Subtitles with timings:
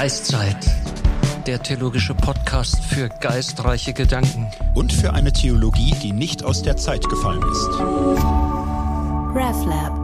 [0.00, 0.64] Geistzeit,
[1.48, 4.46] der theologische Podcast für geistreiche Gedanken.
[4.76, 7.66] Und für eine Theologie, die nicht aus der Zeit gefallen ist.
[9.34, 9.98] RefLab.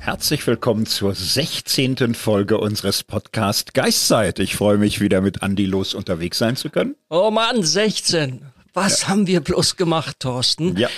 [0.00, 2.14] Herzlich willkommen zur 16.
[2.16, 4.40] Folge unseres Podcast Geistzeit.
[4.40, 6.96] Ich freue mich wieder mit Andi Los unterwegs sein zu können.
[7.08, 8.42] Oh Mann, 16.
[8.74, 9.08] Was ja.
[9.08, 10.76] haben wir bloß gemacht, Thorsten?
[10.76, 10.90] Ja.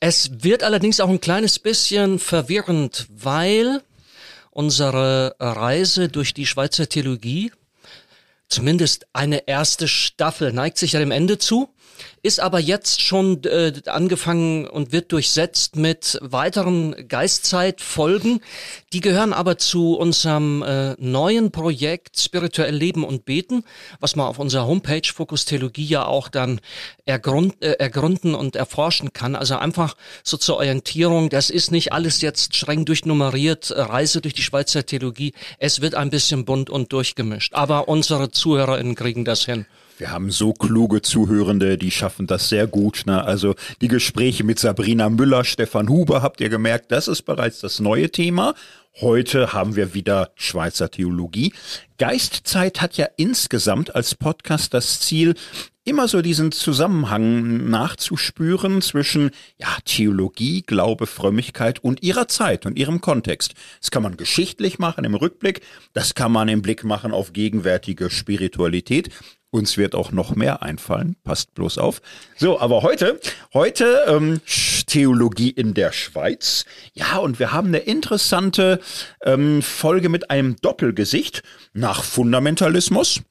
[0.00, 3.80] Es wird allerdings auch ein kleines bisschen verwirrend, weil
[4.50, 7.52] unsere Reise durch die Schweizer Theologie,
[8.48, 11.68] zumindest eine erste Staffel, neigt sich ja dem Ende zu
[12.22, 18.40] ist aber jetzt schon äh, angefangen und wird durchsetzt mit weiteren Geistzeitfolgen.
[18.92, 23.64] Die gehören aber zu unserem äh, neuen Projekt Spirituell Leben und Beten,
[24.00, 26.60] was man auf unserer Homepage Fokus Theologie ja auch dann
[27.04, 29.34] ergrund, äh, ergründen und erforschen kann.
[29.34, 34.42] Also einfach so zur Orientierung, das ist nicht alles jetzt streng durchnummeriert, Reise durch die
[34.42, 35.32] Schweizer Theologie.
[35.58, 37.54] Es wird ein bisschen bunt und durchgemischt.
[37.54, 39.66] Aber unsere ZuhörerInnen kriegen das hin.
[39.98, 43.02] Wir haben so kluge Zuhörende, die schaffen das sehr gut.
[43.06, 43.24] Ne?
[43.24, 47.80] Also die Gespräche mit Sabrina Müller, Stefan Huber, habt ihr gemerkt, das ist bereits das
[47.80, 48.54] neue Thema.
[49.00, 51.52] Heute haben wir wieder Schweizer Theologie.
[51.98, 55.34] Geistzeit hat ja insgesamt als Podcast das Ziel,
[55.84, 63.00] immer so diesen Zusammenhang nachzuspüren zwischen ja, Theologie, Glaube, Frömmigkeit und ihrer Zeit und ihrem
[63.00, 63.54] Kontext.
[63.80, 65.62] Das kann man geschichtlich machen im Rückblick,
[65.94, 69.10] das kann man im Blick machen auf gegenwärtige Spiritualität
[69.50, 71.16] uns wird auch noch mehr einfallen.
[71.24, 72.02] Passt bloß auf.
[72.36, 73.20] So, aber heute,
[73.54, 74.40] heute ähm,
[74.86, 76.64] Theologie in der Schweiz.
[76.92, 78.80] Ja, und wir haben eine interessante
[79.22, 83.22] ähm, Folge mit einem Doppelgesicht nach Fundamentalismus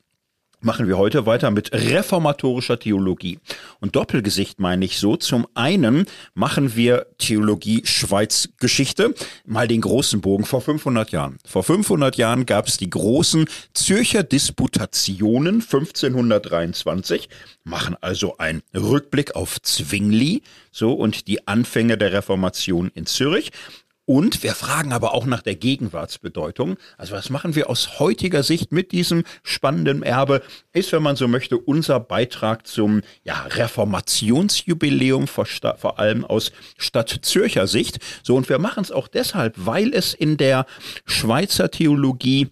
[0.61, 3.39] machen wir heute weiter mit reformatorischer Theologie.
[3.79, 5.15] Und Doppelgesicht meine ich so.
[5.15, 9.13] Zum einen machen wir Theologie Schweiz Geschichte,
[9.45, 11.37] mal den großen Bogen vor 500 Jahren.
[11.45, 17.29] Vor 500 Jahren gab es die großen Zürcher Disputationen 1523,
[17.63, 20.41] machen also einen Rückblick auf Zwingli,
[20.71, 23.51] so und die Anfänge der Reformation in Zürich.
[24.09, 26.77] Und wir fragen aber auch nach der Gegenwartsbedeutung.
[26.97, 30.41] Also was machen wir aus heutiger Sicht mit diesem spannenden Erbe?
[30.71, 37.19] Ist, wenn man so möchte, unser Beitrag zum ja, Reformationsjubiläum, vor, vor allem aus Stadt
[37.21, 37.99] Zürcher Sicht.
[38.23, 40.65] So, und wir machen es auch deshalb, weil es in der
[41.05, 42.47] Schweizer Theologie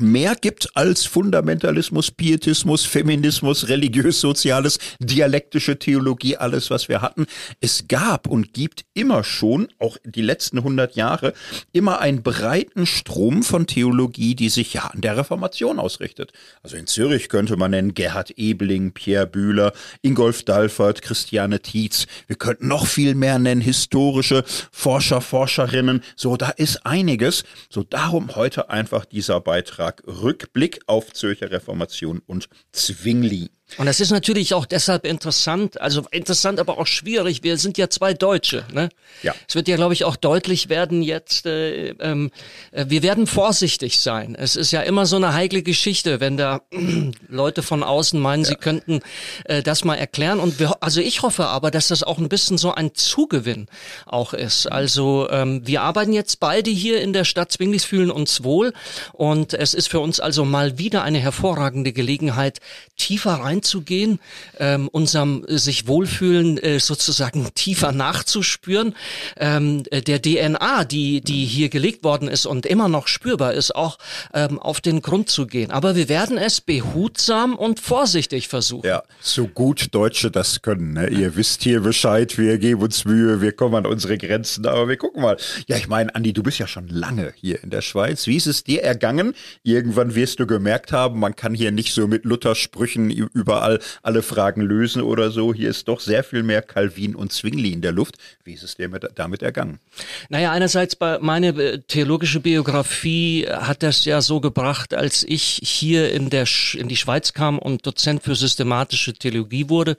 [0.00, 7.26] mehr gibt als Fundamentalismus, Pietismus, Feminismus, religiös-soziales, dialektische Theologie, alles, was wir hatten.
[7.60, 11.32] Es gab und gibt immer schon, auch die letzten 100 Jahre,
[11.72, 16.32] immer einen breiten Strom von Theologie, die sich ja an der Reformation ausrichtet.
[16.62, 19.72] Also in Zürich könnte man nennen Gerhard Ebling, Pierre Bühler,
[20.02, 22.06] Ingolf Dalfert, Christiane Tietz.
[22.26, 26.02] Wir könnten noch viel mehr nennen, historische Forscher, Forscherinnen.
[26.16, 27.44] So, da ist einiges.
[27.68, 33.50] So, darum heute einfach dieser Beitrag Beitrag Rückblick auf Zürcher Reformation und Zwingli.
[33.78, 37.42] Und das ist natürlich auch deshalb interessant, also interessant, aber auch schwierig.
[37.42, 38.64] Wir sind ja zwei Deutsche.
[38.72, 38.88] Ne?
[39.22, 39.34] Ja.
[39.48, 41.46] Es wird ja, glaube ich, auch deutlich werden jetzt.
[41.46, 42.30] Äh, ähm,
[42.72, 44.34] äh, wir werden vorsichtig sein.
[44.34, 46.62] Es ist ja immer so eine heikle Geschichte, wenn da
[47.28, 48.48] Leute von außen meinen, ja.
[48.50, 49.00] sie könnten
[49.44, 50.40] äh, das mal erklären.
[50.40, 53.66] Und wir, also ich hoffe aber, dass das auch ein bisschen so ein Zugewinn
[54.06, 54.66] auch ist.
[54.66, 58.72] Also ähm, wir arbeiten jetzt beide hier in der Stadt Zwinglis, fühlen uns wohl
[59.12, 62.58] und es ist für uns also mal wieder eine hervorragende Gelegenheit,
[62.96, 64.18] tiefer rein reinzugehen,
[64.58, 68.94] ähm, unserem äh, sich wohlfühlen äh, sozusagen tiefer nachzuspüren,
[69.36, 73.74] ähm, äh, der DNA, die die hier gelegt worden ist und immer noch spürbar ist,
[73.74, 73.98] auch
[74.34, 75.70] ähm, auf den Grund zu gehen.
[75.70, 78.86] Aber wir werden es behutsam und vorsichtig versuchen.
[78.86, 80.94] Ja, so gut Deutsche das können.
[80.94, 81.08] Ne?
[81.08, 84.96] Ihr wisst hier Bescheid, wir geben uns Mühe, wir kommen an unsere Grenzen, aber wir
[84.96, 85.36] gucken mal.
[85.66, 88.26] Ja, ich meine, Andi, du bist ja schon lange hier in der Schweiz.
[88.26, 89.34] Wie ist es dir ergangen?
[89.62, 94.22] Irgendwann wirst du gemerkt haben, man kann hier nicht so mit Luther-Sprüchen über überall alle
[94.22, 95.52] Fragen lösen oder so.
[95.52, 98.16] Hier ist doch sehr viel mehr Calvin und Zwingli in der Luft.
[98.44, 99.80] Wie ist es dir mit, damit ergangen?
[100.28, 106.12] Naja, einerseits bei meine äh, theologische Biografie hat das ja so gebracht, als ich hier
[106.12, 109.96] in der in die Schweiz kam und Dozent für systematische Theologie wurde.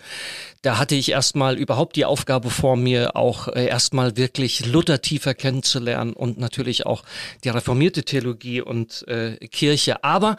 [0.62, 5.34] Da hatte ich erstmal überhaupt die Aufgabe vor mir, auch äh, erstmal wirklich Luther tiefer
[5.34, 7.04] kennenzulernen und natürlich auch
[7.44, 10.04] die reformierte Theologie und äh, Kirche.
[10.04, 10.38] Aber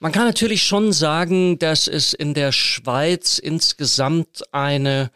[0.00, 5.10] man kann natürlich schon sagen, dass es in der Schweiz insgesamt eine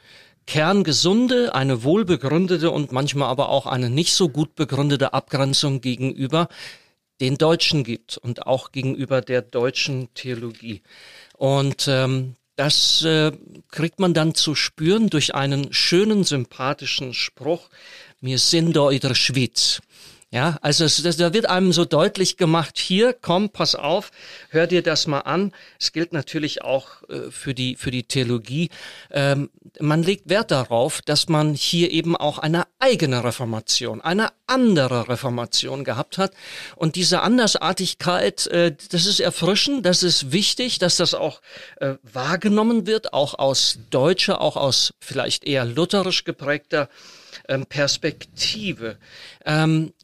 [0.47, 6.49] kerngesunde, eine wohlbegründete und manchmal aber auch eine nicht so gut begründete Abgrenzung gegenüber
[7.21, 10.83] den Deutschen gibt und auch gegenüber der deutschen Theologie.
[11.37, 13.33] Und ähm, das äh,
[13.71, 17.69] kriegt man dann zu spüren durch einen schönen, sympathischen Spruch,
[18.21, 19.81] mir sind da Schweiz.
[20.31, 24.11] Ja, also das, da wird einem so deutlich gemacht, hier, komm, pass auf,
[24.51, 25.53] hör dir das mal an.
[25.81, 28.69] Es gilt natürlich auch äh, für die, für die Theologie.
[29.11, 29.49] Ähm,
[29.81, 35.83] man legt Wert darauf, dass man hier eben auch eine eigene Reformation, eine andere Reformation
[35.83, 36.35] gehabt hat.
[36.77, 41.41] Und diese Andersartigkeit, äh, das ist erfrischend, das ist wichtig, dass das auch
[41.77, 46.91] äh, wahrgenommen wird, auch aus deutscher, auch aus vielleicht eher lutherisch geprägter
[47.49, 48.99] ähm, Perspektive.
[49.47, 49.95] Ähm,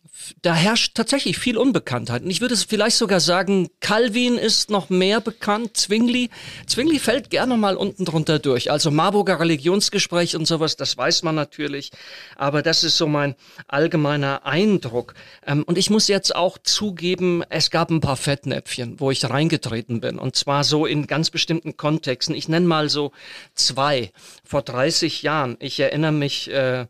[0.42, 2.22] da herrscht tatsächlich viel Unbekanntheit.
[2.22, 6.30] Und ich würde es vielleicht sogar sagen, Calvin ist noch mehr bekannt, Zwingli.
[6.66, 8.70] Zwingli fällt gerne mal unten drunter durch.
[8.70, 11.90] Also Marburger Religionsgespräch und sowas, das weiß man natürlich.
[12.36, 13.34] Aber das ist so mein
[13.66, 15.14] allgemeiner Eindruck.
[15.46, 20.00] Ähm, und ich muss jetzt auch zugeben, es gab ein paar Fettnäpfchen, wo ich reingetreten
[20.00, 20.18] bin.
[20.18, 22.34] Und zwar so in ganz bestimmten Kontexten.
[22.34, 23.12] Ich nenne mal so
[23.54, 24.12] zwei.
[24.44, 25.56] Vor 30 Jahren.
[25.58, 26.86] Ich erinnere mich, äh,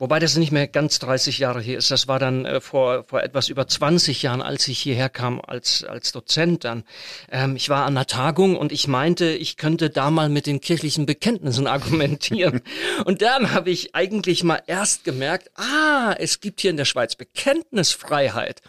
[0.00, 1.90] Wobei das nicht mehr ganz 30 Jahre hier ist.
[1.90, 5.84] Das war dann äh, vor, vor etwas über 20 Jahren, als ich hierher kam als,
[5.84, 6.84] als Dozent dann.
[7.30, 10.62] Ähm, ich war an einer Tagung und ich meinte, ich könnte da mal mit den
[10.62, 12.62] kirchlichen Bekenntnissen argumentieren.
[13.04, 17.14] und dann habe ich eigentlich mal erst gemerkt, ah, es gibt hier in der Schweiz
[17.14, 18.62] Bekenntnisfreiheit.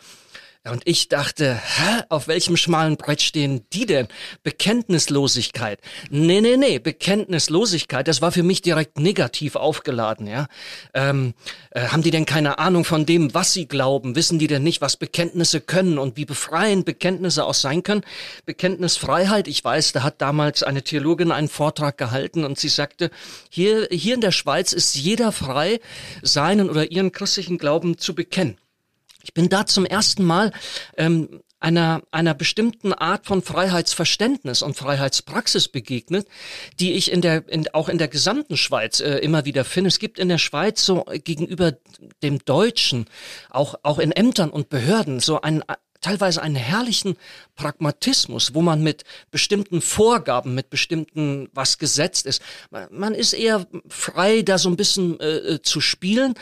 [0.63, 4.07] Und ich dachte, hä, auf welchem schmalen Brett stehen die denn?
[4.43, 5.79] Bekenntnislosigkeit.
[6.11, 10.45] Nee, nee, nee, Bekenntnislosigkeit, das war für mich direkt negativ aufgeladen, ja.
[10.93, 11.33] Ähm,
[11.71, 14.15] äh, haben die denn keine Ahnung von dem, was sie glauben?
[14.15, 18.03] Wissen die denn nicht, was Bekenntnisse können und wie befreiend Bekenntnisse auch sein können?
[18.45, 23.09] Bekenntnisfreiheit, ich weiß, da hat damals eine Theologin einen Vortrag gehalten und sie sagte,
[23.49, 25.79] hier, hier in der Schweiz ist jeder frei,
[26.21, 28.60] seinen oder ihren christlichen Glauben zu bekennen.
[29.23, 30.51] Ich bin da zum ersten Mal
[30.97, 36.27] ähm, einer, einer bestimmten Art von Freiheitsverständnis und Freiheitspraxis begegnet,
[36.79, 39.89] die ich in der, in, auch in der gesamten Schweiz äh, immer wieder finde.
[39.89, 41.73] Es gibt in der Schweiz so gegenüber
[42.23, 43.05] dem Deutschen,
[43.49, 45.63] auch, auch in Ämtern und Behörden, so ein,
[46.01, 47.15] teilweise einen herrlichen
[47.55, 52.41] Pragmatismus, wo man mit bestimmten Vorgaben, mit bestimmten, was gesetzt ist,
[52.89, 56.33] man ist eher frei, da so ein bisschen äh, äh, zu spielen.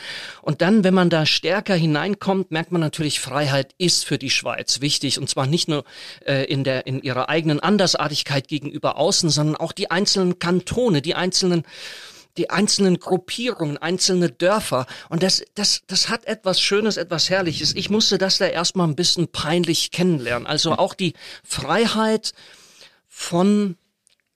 [0.42, 4.80] Und dann, wenn man da stärker hineinkommt, merkt man natürlich, Freiheit ist für die Schweiz
[4.80, 5.18] wichtig.
[5.18, 5.84] Und zwar nicht nur
[6.26, 11.14] äh, in, der, in ihrer eigenen Andersartigkeit gegenüber außen, sondern auch die einzelnen Kantone, die
[11.14, 11.64] einzelnen
[12.36, 14.86] die einzelnen Gruppierungen, einzelne Dörfer.
[15.08, 17.74] Und das, das, das hat etwas Schönes, etwas Herrliches.
[17.74, 20.46] Ich musste das da erstmal ein bisschen peinlich kennenlernen.
[20.46, 22.32] Also auch die Freiheit
[23.08, 23.76] von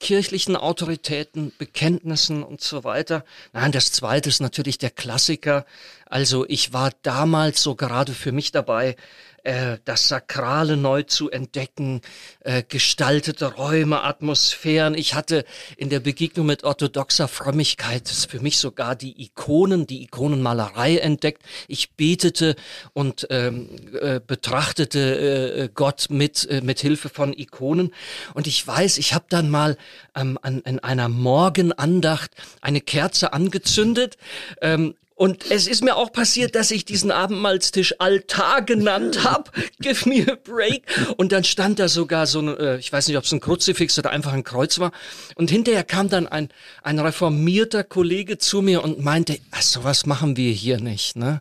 [0.00, 3.24] kirchlichen Autoritäten, Bekenntnissen und so weiter.
[3.52, 5.64] Nein, das zweite ist natürlich der Klassiker.
[6.04, 8.96] Also ich war damals so gerade für mich dabei,
[9.44, 12.00] äh, das Sakrale neu zu entdecken,
[12.40, 14.94] äh, gestaltete Räume, Atmosphären.
[14.94, 15.44] Ich hatte
[15.76, 21.42] in der Begegnung mit orthodoxer Frömmigkeit für mich sogar die Ikonen, die Ikonenmalerei entdeckt.
[21.68, 22.56] Ich betete
[22.92, 23.68] und ähm,
[24.00, 27.92] äh, betrachtete äh, Gott mit äh, mit Hilfe von Ikonen.
[28.34, 29.76] Und ich weiß, ich habe dann mal
[30.14, 32.30] ähm, an, in einer Morgenandacht
[32.60, 34.16] eine Kerze angezündet.
[34.60, 39.50] Ähm, und es ist mir auch passiert, dass ich diesen Abendmahlstisch Altar genannt habe.
[39.80, 40.82] Give me a break.
[41.16, 43.96] Und dann stand da sogar so ein, äh, ich weiß nicht, ob es ein Kruzifix
[43.96, 44.90] oder einfach ein Kreuz war.
[45.36, 46.48] Und hinterher kam dann ein,
[46.82, 51.14] ein reformierter Kollege zu mir und meinte, ach, sowas machen wir hier nicht.
[51.14, 51.40] Ne?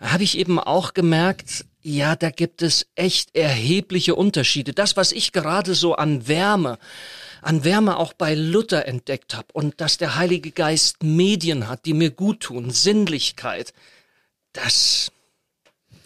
[0.00, 4.72] Habe ich eben auch gemerkt, ja, da gibt es echt erhebliche Unterschiede.
[4.72, 6.78] Das, was ich gerade so an Wärme,
[7.44, 11.94] an Wärme auch bei Luther entdeckt habe und dass der Heilige Geist Medien hat, die
[11.94, 13.72] mir gut tun, Sinnlichkeit,
[14.52, 15.12] das,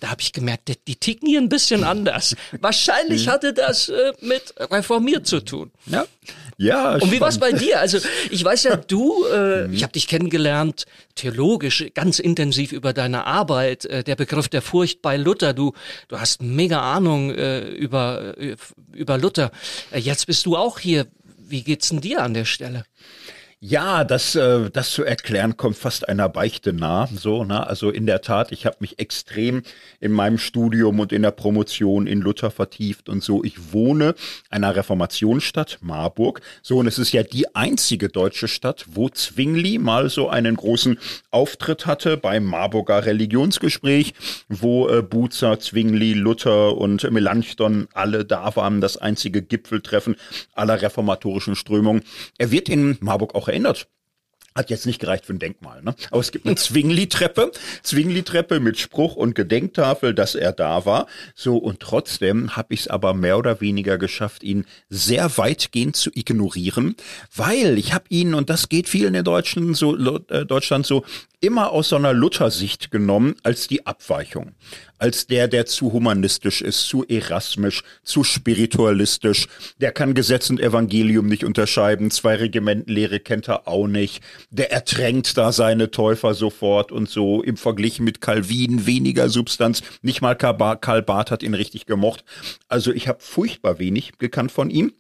[0.01, 2.35] da habe ich gemerkt, die, die, ticken hier ein bisschen anders.
[2.61, 3.31] Wahrscheinlich mhm.
[3.31, 5.71] hatte das äh, mit reformiert zu tun.
[5.87, 6.07] Ja.
[6.61, 7.79] Ja, Und wie war es bei dir?
[7.79, 7.99] Also
[8.33, 9.75] ich weiß ja, du, äh, mhm.
[9.75, 15.01] ich habe dich kennengelernt, theologisch, ganz intensiv über deine Arbeit, äh, der Begriff der Furcht
[15.01, 15.55] bei Luther.
[15.55, 15.73] Du,
[16.09, 18.57] du hast mega Ahnung äh, über, äh,
[18.93, 19.53] über Luther.
[19.93, 21.07] Äh, jetzt bist du auch hier.
[21.49, 22.85] Wie geht's denn dir an der Stelle?
[23.61, 27.09] Ja, das, äh, das zu erklären kommt fast einer Beichte nah.
[27.13, 27.67] So, ne?
[27.67, 29.65] Also in der Tat, ich habe mich extrem
[29.99, 33.43] in meinem Studium und in der Promotion in Luther vertieft und so.
[33.43, 34.15] Ich wohne
[34.49, 36.41] einer Reformationsstadt, Marburg.
[36.63, 40.97] So, und es ist ja die einzige deutsche Stadt, wo Zwingli mal so einen großen
[41.33, 44.15] Auftritt hatte beim Marburger Religionsgespräch,
[44.49, 48.81] wo äh, Buzer, Zwingli, Luther und Melanchthon alle da waren.
[48.81, 50.15] Das einzige Gipfeltreffen
[50.55, 52.05] aller reformatorischen Strömungen.
[52.39, 53.89] Er wird in Marburg auch erinnert.
[54.55, 55.95] Hat jetzt nicht gereicht für ein Denkmal, ne?
[56.11, 57.53] Aber es gibt eine Zwingli-Treppe,
[57.85, 61.07] Zwingli-Treppe mit Spruch und Gedenktafel, dass er da war.
[61.37, 66.11] So, und trotzdem habe ich es aber mehr oder weniger geschafft, ihn sehr weitgehend zu
[66.13, 66.97] ignorieren,
[67.37, 71.05] weil ich habe ihn, und das geht vielen in Deutschland so, äh, Deutschland so,
[71.41, 74.57] immer aus so einer Luthersicht genommen als die Abweichung.
[74.99, 79.47] Als der, der zu humanistisch ist, zu erasmisch, zu spiritualistisch.
[79.81, 82.11] Der kann Gesetz und Evangelium nicht unterscheiden.
[82.11, 84.23] Zwei Regimentenlehre kennt er auch nicht.
[84.51, 87.43] Der ertränkt da seine Täufer sofort und so.
[87.43, 89.83] Im Vergleich mit Calvin weniger Substanz.
[90.03, 92.25] Nicht mal Karl Barth hat ihn richtig gemocht.
[92.69, 94.93] Also ich habe furchtbar wenig gekannt von ihm.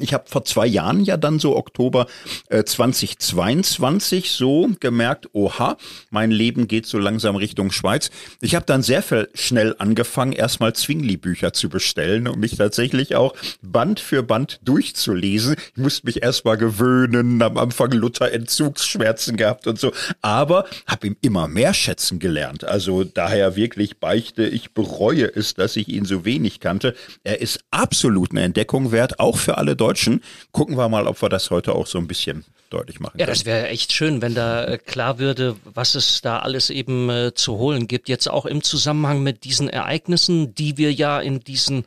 [0.00, 2.06] Ich habe vor zwei Jahren ja dann so Oktober
[2.48, 5.76] äh, 2022 so gemerkt, oha,
[6.10, 8.10] mein Leben geht so langsam Richtung Schweiz.
[8.40, 9.02] Ich habe dann sehr
[9.34, 15.56] schnell angefangen, erstmal Zwingli-Bücher zu bestellen und mich tatsächlich auch Band für Band durchzulesen.
[15.74, 19.92] Ich musste mich erstmal gewöhnen, am Anfang Luther Entzugsschmerzen gehabt und so,
[20.22, 22.64] aber habe ihm immer mehr schätzen gelernt.
[22.64, 26.94] Also daher wirklich beichte, ich bereue es, dass ich ihn so wenig kannte.
[27.24, 30.22] Er ist absolut eine Entdeckung wert, auch für alle Deutschen Deutschen.
[30.52, 33.44] Gucken wir mal, ob wir das heute auch so ein bisschen deutlich machen Ja, das
[33.44, 37.58] wäre echt schön, wenn da äh, klar würde, was es da alles eben äh, zu
[37.58, 38.08] holen gibt.
[38.08, 41.84] Jetzt auch im Zusammenhang mit diesen Ereignissen, die wir ja in diesen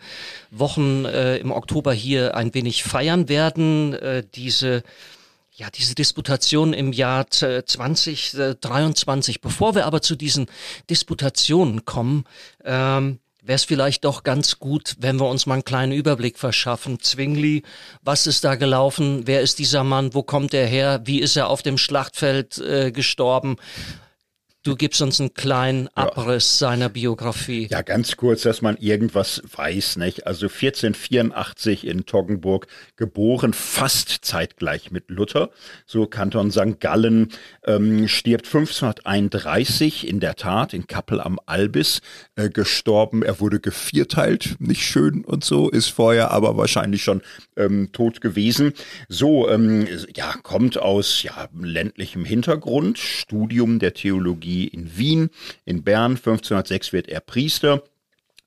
[0.52, 3.94] Wochen äh, im Oktober hier ein wenig feiern werden.
[3.94, 4.84] Äh, diese
[5.56, 9.40] ja, diese Disputation im Jahr 2023.
[9.40, 10.48] Bevor wir aber zu diesen
[10.90, 12.24] Disputationen kommen,
[12.66, 17.00] ähm, wäre es vielleicht doch ganz gut, wenn wir uns mal einen kleinen Überblick verschaffen.
[17.00, 17.64] Zwingli,
[18.02, 19.24] was ist da gelaufen?
[19.26, 20.14] Wer ist dieser Mann?
[20.14, 21.02] Wo kommt er her?
[21.06, 23.58] Wie ist er auf dem Schlachtfeld äh, gestorben?
[24.64, 26.70] Du gibst uns einen kleinen Abriss ja.
[26.70, 27.68] seiner Biografie.
[27.70, 30.26] Ja, ganz kurz, dass man irgendwas weiß, nicht?
[30.26, 35.50] Also 1484 in Toggenburg geboren, fast zeitgleich mit Luther.
[35.86, 36.80] So Kanton St.
[36.80, 37.34] Gallen
[37.66, 42.00] ähm, stirbt 1531 in der Tat in Kappel am Albis
[42.38, 43.22] äh, gestorben.
[43.22, 47.22] Er wurde gevierteilt, nicht schön und so, ist vorher aber wahrscheinlich schon
[47.58, 48.72] ähm, tot gewesen.
[49.10, 55.30] So, ähm, ja, kommt aus ja, ländlichem Hintergrund, Studium der Theologie Theologie in Wien.
[55.66, 57.84] In Bern 1506 wird er Priester.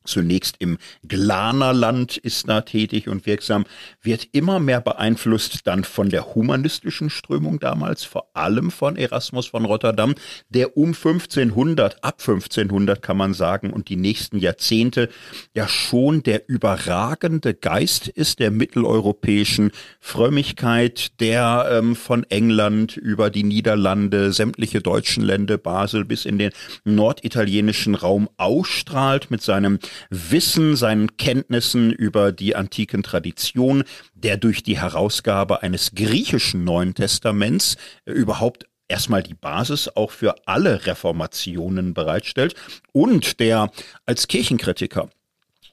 [0.06, 3.64] Zunächst im Glanerland ist er tätig und wirksam,
[4.02, 9.64] wird immer mehr beeinflusst dann von der humanistischen Strömung damals, vor allem von Erasmus von
[9.64, 10.14] Rotterdam,
[10.48, 15.08] der um 1500, ab 1500 kann man sagen, und die nächsten Jahrzehnte
[15.54, 19.70] ja schon der überragende Geist ist der mitteleuropäischen
[20.00, 26.52] Frömmigkeit, der ähm, von England über die Niederlande, sämtliche deutschen Länder, Basel bis in den
[26.84, 29.78] norditalienischen Raum ausstrahlt mit seinem
[30.10, 33.84] Wissen, seinen Kenntnissen über die antiken Traditionen,
[34.14, 40.34] der durch die Herausgabe eines griechischen Neuen Testaments äh, überhaupt erstmal die Basis auch für
[40.46, 42.54] alle Reformationen bereitstellt
[42.92, 43.70] und der
[44.04, 45.08] als Kirchenkritiker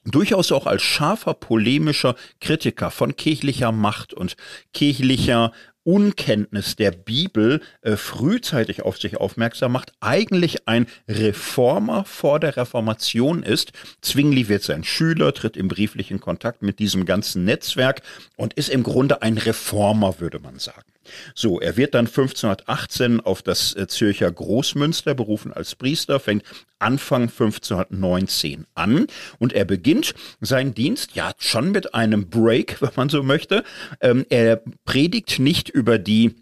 [0.04, 4.36] durchaus auch als scharfer polemischer Kritiker von kirchlicher Macht und
[4.72, 5.52] kirchlicher
[5.84, 13.42] Unkenntnis der Bibel äh, frühzeitig auf sich aufmerksam macht, eigentlich ein Reformer vor der Reformation
[13.42, 13.72] ist.
[14.00, 18.02] Zwingli wird sein Schüler, tritt im brieflichen Kontakt mit diesem ganzen Netzwerk
[18.36, 20.94] und ist im Grunde ein Reformer, würde man sagen.
[21.34, 26.44] So, er wird dann 1518 auf das äh, Zürcher Großmünster berufen als Priester, fängt
[26.78, 29.06] Anfang 1519 an
[29.38, 33.64] und er beginnt seinen Dienst, ja, schon mit einem Break, wenn man so möchte.
[34.00, 36.36] Ähm, er predigt nicht über die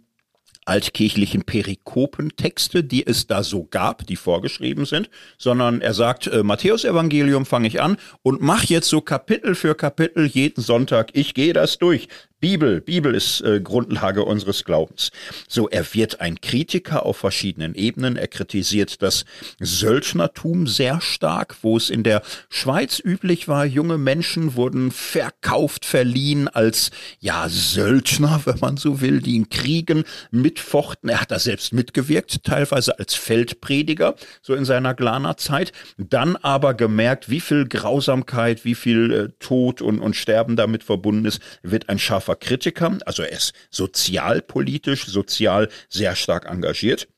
[0.65, 6.85] altkirchlichen Perikopentexte, die es da so gab, die vorgeschrieben sind, sondern er sagt, äh, Matthäus
[6.85, 11.11] Evangelium fange ich an und mach jetzt so Kapitel für Kapitel jeden Sonntag.
[11.15, 12.07] Ich gehe das durch.
[12.43, 15.13] Bibel, Bibel ist äh, Grundlage unseres Glaubens.
[15.47, 18.17] So, er wird ein Kritiker auf verschiedenen Ebenen.
[18.17, 19.25] Er kritisiert das
[19.61, 26.49] Söldnertum sehr stark, wo es in der Schweiz üblich war, junge Menschen wurden verkauft, verliehen
[26.49, 31.11] als, ja, Söldner, wenn man so will, die in Kriegen mitfochten.
[31.11, 35.73] Er hat da selbst mitgewirkt, teilweise als Feldprediger, so in seiner Glaner Zeit.
[35.97, 41.25] Dann aber gemerkt, wie viel Grausamkeit, wie viel äh, Tod und, und Sterben damit verbunden
[41.25, 47.09] ist, wird ein scharfer scharfer Kritiker, also er ist sozialpolitisch, sozial sehr stark engagiert.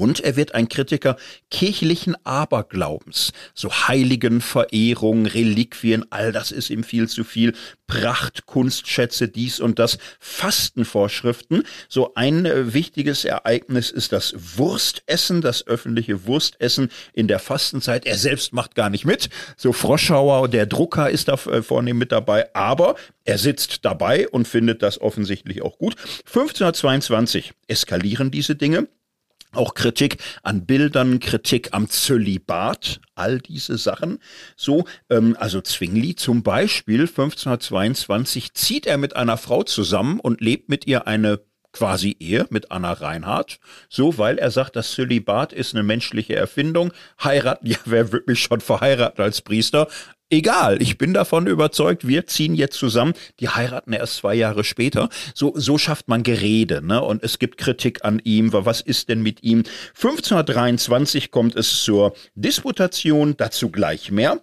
[0.00, 1.18] Und er wird ein Kritiker
[1.50, 7.52] kirchlichen Aberglaubens, so heiligen Verehrung, Reliquien, all das ist ihm viel zu viel,
[7.86, 11.64] Pracht, Kunstschätze, dies und das, Fastenvorschriften.
[11.90, 18.06] So ein äh, wichtiges Ereignis ist das Wurstessen, das öffentliche Wurstessen in der Fastenzeit.
[18.06, 19.28] Er selbst macht gar nicht mit.
[19.58, 24.48] So Froschauer, der Drucker ist da äh, vorne mit dabei, aber er sitzt dabei und
[24.48, 25.96] findet das offensichtlich auch gut.
[26.24, 28.88] 1522 eskalieren diese Dinge.
[29.52, 34.18] Auch Kritik an Bildern, Kritik am Zölibat, all diese Sachen.
[34.56, 40.68] So, ähm, also Zwingli zum Beispiel 1522 zieht er mit einer Frau zusammen und lebt
[40.68, 41.40] mit ihr eine
[41.72, 46.92] quasi Ehe mit Anna Reinhardt, so weil er sagt, das Zölibat ist eine menschliche Erfindung.
[47.22, 49.88] Heiraten, ja, wer wird mich schon verheiraten als Priester?
[50.32, 53.14] Egal, ich bin davon überzeugt, wir ziehen jetzt zusammen.
[53.40, 55.08] Die heiraten erst zwei Jahre später.
[55.34, 57.02] So, so schafft man Gerede, ne?
[57.02, 58.52] Und es gibt Kritik an ihm.
[58.52, 59.64] Was ist denn mit ihm?
[59.96, 64.40] 1523 kommt es zur Disputation, dazu gleich mehr.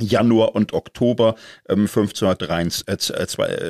[0.00, 1.36] Januar und Oktober
[1.68, 3.22] ähm, 1523, äh,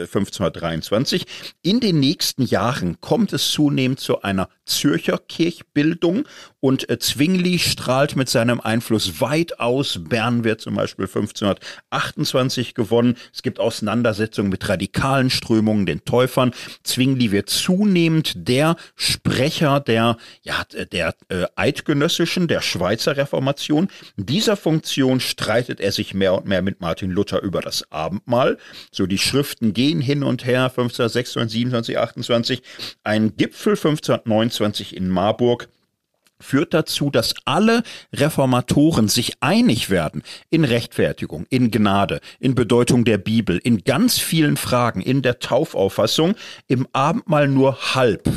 [0.02, 1.22] 1523.
[1.22, 1.26] Äh,
[1.62, 6.24] In den nächsten Jahren kommt es zunehmend zu einer Zürcher Kirchbildung
[6.60, 9.98] und äh, Zwingli strahlt mit seinem Einfluss weit aus.
[10.08, 13.16] Bern wird zum Beispiel 1528 gewonnen.
[13.34, 16.52] Es gibt Auseinandersetzungen mit radikalen Strömungen, den Täufern.
[16.84, 20.62] Zwingli wird zunehmend der Sprecher der, ja,
[20.92, 23.88] der äh, eidgenössischen, der Schweizer Reformation.
[24.16, 28.56] In dieser Funktion streitet er sich mehr und mehr mit Martin Luther über das Abendmahl.
[28.92, 32.62] So die Schriften gehen hin und her, 1526, 27, 28.
[33.02, 35.68] Ein Gipfel 1529 in Marburg
[36.38, 43.18] führt dazu, dass alle Reformatoren sich einig werden in Rechtfertigung, in Gnade, in Bedeutung der
[43.18, 46.36] Bibel, in ganz vielen Fragen, in der Taufauffassung,
[46.68, 48.28] im Abendmahl nur halb.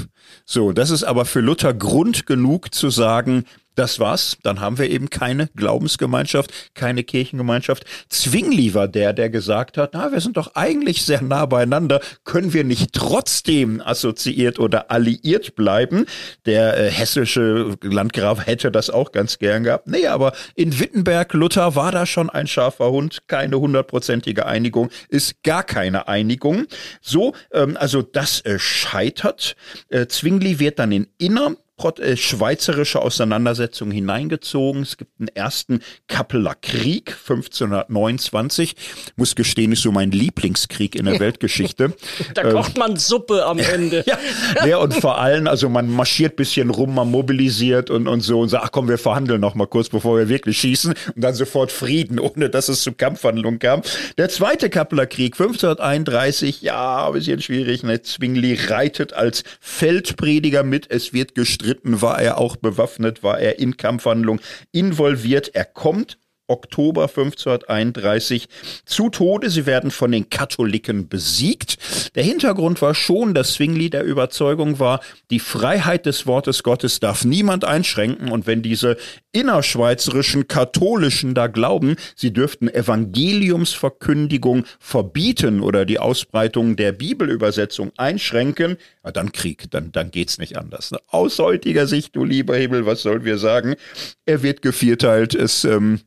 [0.43, 4.37] So, das ist aber für Luther Grund genug zu sagen, das war's.
[4.43, 7.85] Dann haben wir eben keine Glaubensgemeinschaft, keine Kirchengemeinschaft.
[8.09, 11.99] Zwingli war der, der gesagt hat, na, wir sind doch eigentlich sehr nah beieinander.
[12.23, 16.05] Können wir nicht trotzdem assoziiert oder alliiert bleiben?
[16.45, 19.87] Der äh, hessische Landgraf hätte das auch ganz gern gehabt.
[19.87, 23.23] Nee, aber in Wittenberg, Luther war da schon ein scharfer Hund.
[23.27, 26.65] Keine hundertprozentige Einigung, ist gar keine Einigung.
[27.01, 29.55] So, ähm, also das äh, scheitert.
[29.89, 31.55] Äh, Zwingli wird dann in Inner
[32.15, 34.81] schweizerische Auseinandersetzungen hineingezogen.
[34.81, 38.75] Es gibt einen ersten Kappeler Krieg 1529.
[39.17, 41.93] Muss gestehen, ist so mein Lieblingskrieg in der Weltgeschichte.
[42.33, 44.03] da ähm, kocht man Suppe am Ende.
[44.07, 44.17] ja,
[44.65, 48.49] ja, und vor allem, also man marschiert bisschen rum, man mobilisiert und, und so und
[48.49, 51.71] sagt, ach komm, wir verhandeln noch mal kurz, bevor wir wirklich schießen und dann sofort
[51.71, 53.81] Frieden, ohne dass es zu Kampfhandlungen kam.
[54.17, 58.01] Der zweite Kappeler Krieg 1531, ja, ein bisschen schwierig, ne?
[58.01, 63.59] Zwingli reitet als Feldprediger mit, es wird gestritten gestritten, war er auch bewaffnet, war er
[63.59, 64.39] in Kampfhandlung
[64.71, 65.53] involviert.
[65.53, 68.47] Er kommt Oktober 1531
[68.85, 69.49] zu Tode.
[69.49, 71.77] Sie werden von den Katholiken besiegt.
[72.15, 74.99] Der Hintergrund war schon, dass Zwingli der Überzeugung war,
[75.31, 78.97] die Freiheit des Wortes Gottes darf niemand einschränken und wenn diese
[79.31, 89.11] innerschweizerischen Katholischen da glauben, sie dürften Evangeliumsverkündigung verbieten oder die Ausbreitung der Bibelübersetzung einschränken, ja,
[89.11, 90.91] dann Krieg, dann, dann geht's nicht anders.
[91.07, 93.75] Aus heutiger Sicht, du lieber Himmel, was sollen wir sagen?
[94.25, 95.99] Er wird gevierteilt, es ähm,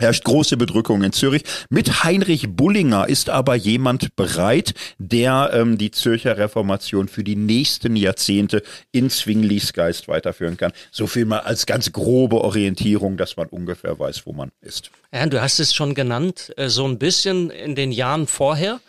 [0.00, 1.42] herrscht große Bedrückung in Zürich.
[1.68, 7.96] Mit Heinrich Bullinger ist aber jemand bereit, der ähm, die Zürcher Reformation für die nächsten
[7.96, 10.72] Jahrzehnte in Zwinglis Geist weiterführen kann.
[10.90, 14.90] So viel mal als ganz grobe Orientierung, dass man ungefähr weiß, wo man ist.
[15.12, 18.80] Ja, du hast es schon genannt, äh, so ein bisschen in den Jahren vorher.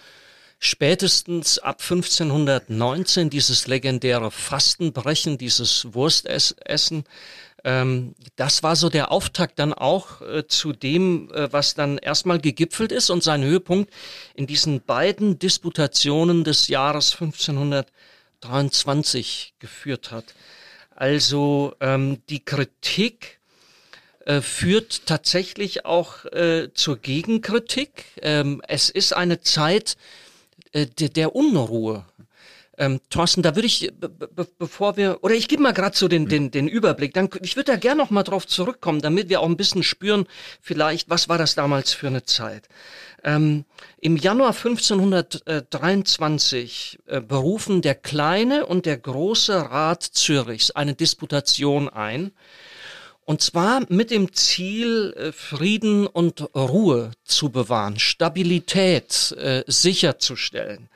[0.63, 7.03] Spätestens ab 1519 dieses legendäre Fastenbrechen, dieses Wurstessen,
[7.63, 12.39] ähm, das war so der Auftakt dann auch äh, zu dem, äh, was dann erstmal
[12.39, 13.89] gegipfelt ist und sein Höhepunkt
[14.33, 20.35] in diesen beiden Disputationen des Jahres 1523 geführt hat.
[20.95, 23.39] Also ähm, die Kritik
[24.25, 28.05] äh, führt tatsächlich auch äh, zur Gegenkritik.
[28.21, 29.95] Ähm, es ist eine Zeit
[30.73, 32.05] äh, der, der Unruhe.
[32.81, 34.09] Ähm, Thorsten, da würde ich, be
[34.57, 37.73] bevor wir, oder ich gebe mal gerade so den, den, den Überblick, dann, ich würde
[37.73, 40.25] da gerne noch mal drauf zurückkommen, damit wir auch ein bisschen spüren,
[40.61, 42.67] vielleicht, was war das damals für eine Zeit.
[43.23, 43.65] Ähm,
[43.99, 52.31] Im Januar 1523 äh, berufen der kleine und der große Rat Zürichs eine Disputation ein,
[53.25, 60.89] und zwar mit dem Ziel, äh, Frieden und Ruhe zu bewahren, Stabilität äh, sicherzustellen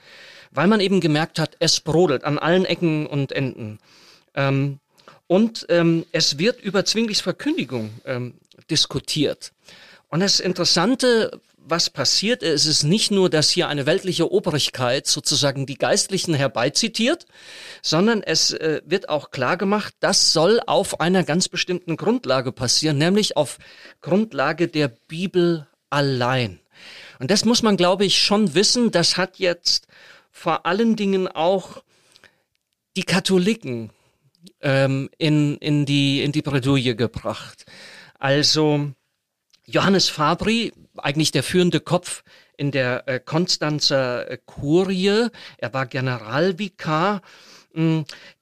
[0.56, 3.80] weil man eben gemerkt hat, es brodelt an allen Ecken und Enden.
[4.34, 4.80] Ähm,
[5.28, 8.36] und ähm, es wird über Zwinglis Verkündigung ähm,
[8.70, 9.52] diskutiert.
[10.10, 15.66] Und das Interessante, was passiert, ist es nicht nur, dass hier eine weltliche Obrigkeit sozusagen
[15.66, 17.26] die Geistlichen herbeizitiert,
[17.82, 23.00] sondern es äh, wird auch klar gemacht, das soll auf einer ganz bestimmten Grundlage passieren,
[23.00, 23.58] nämlich auf
[24.02, 26.60] Grundlage der Bibel allein.
[27.20, 28.92] Und das muss man, glaube ich, schon wissen.
[28.92, 29.85] Das hat jetzt
[30.36, 31.82] vor allen Dingen auch
[32.98, 33.92] die Katholiken
[34.62, 37.66] ähm, in, in, die, in die Bredouille gebracht.
[38.20, 38.92] Also
[39.66, 42.24] Johannes Fabri, eigentlich der führende Kopf
[42.58, 47.22] in der äh, Konstanzer äh, Kurie, er war Generalvikar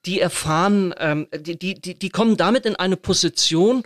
[0.06, 3.84] die erfahren, ähm, die, die, die kommen damit in eine Position,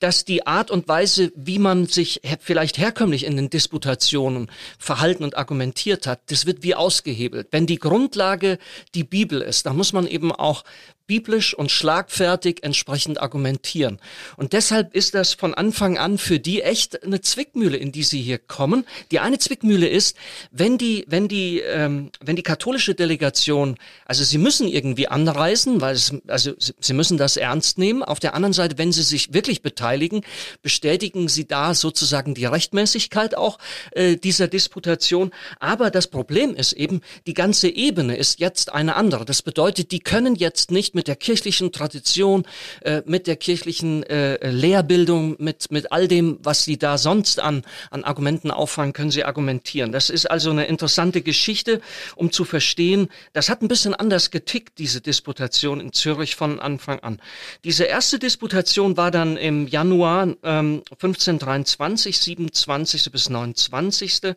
[0.00, 5.36] dass die Art und Weise, wie man sich vielleicht herkömmlich in den Disputationen verhalten und
[5.36, 7.48] argumentiert hat, das wird wie ausgehebelt.
[7.50, 8.58] Wenn die Grundlage
[8.94, 10.64] die Bibel ist, dann muss man eben auch
[11.08, 13.98] biblisch und schlagfertig entsprechend argumentieren.
[14.36, 18.22] Und deshalb ist das von Anfang an für die echt eine Zwickmühle, in die sie
[18.22, 18.84] hier kommen.
[19.10, 20.16] Die eine Zwickmühle ist,
[20.52, 25.94] wenn die, wenn die, ähm, wenn die katholische Delegation, also sie müssen irgendwie anreisen, weil
[25.94, 28.02] es, also sie müssen das ernst nehmen.
[28.02, 30.22] Auf der anderen Seite, wenn sie sich wirklich beteiligen,
[30.62, 33.58] bestätigen sie da sozusagen die Rechtmäßigkeit auch
[33.92, 35.30] äh, dieser Disputation.
[35.58, 39.24] Aber das Problem ist eben, die ganze Ebene ist jetzt eine andere.
[39.24, 42.44] Das bedeutet, die können jetzt nicht mit der kirchlichen Tradition,
[42.80, 47.62] äh, mit der kirchlichen äh, Lehrbildung, mit, mit all dem, was sie da sonst an,
[47.92, 49.92] an Argumenten auffangen, können sie argumentieren.
[49.92, 51.80] Das ist also eine interessante Geschichte,
[52.16, 56.98] um zu verstehen, das hat ein bisschen anders getickt, diese Disputation in Zürich von Anfang
[56.98, 57.20] an.
[57.62, 63.12] Diese erste Disputation war dann im Januar ähm, 1523, 27.
[63.12, 64.34] bis 29.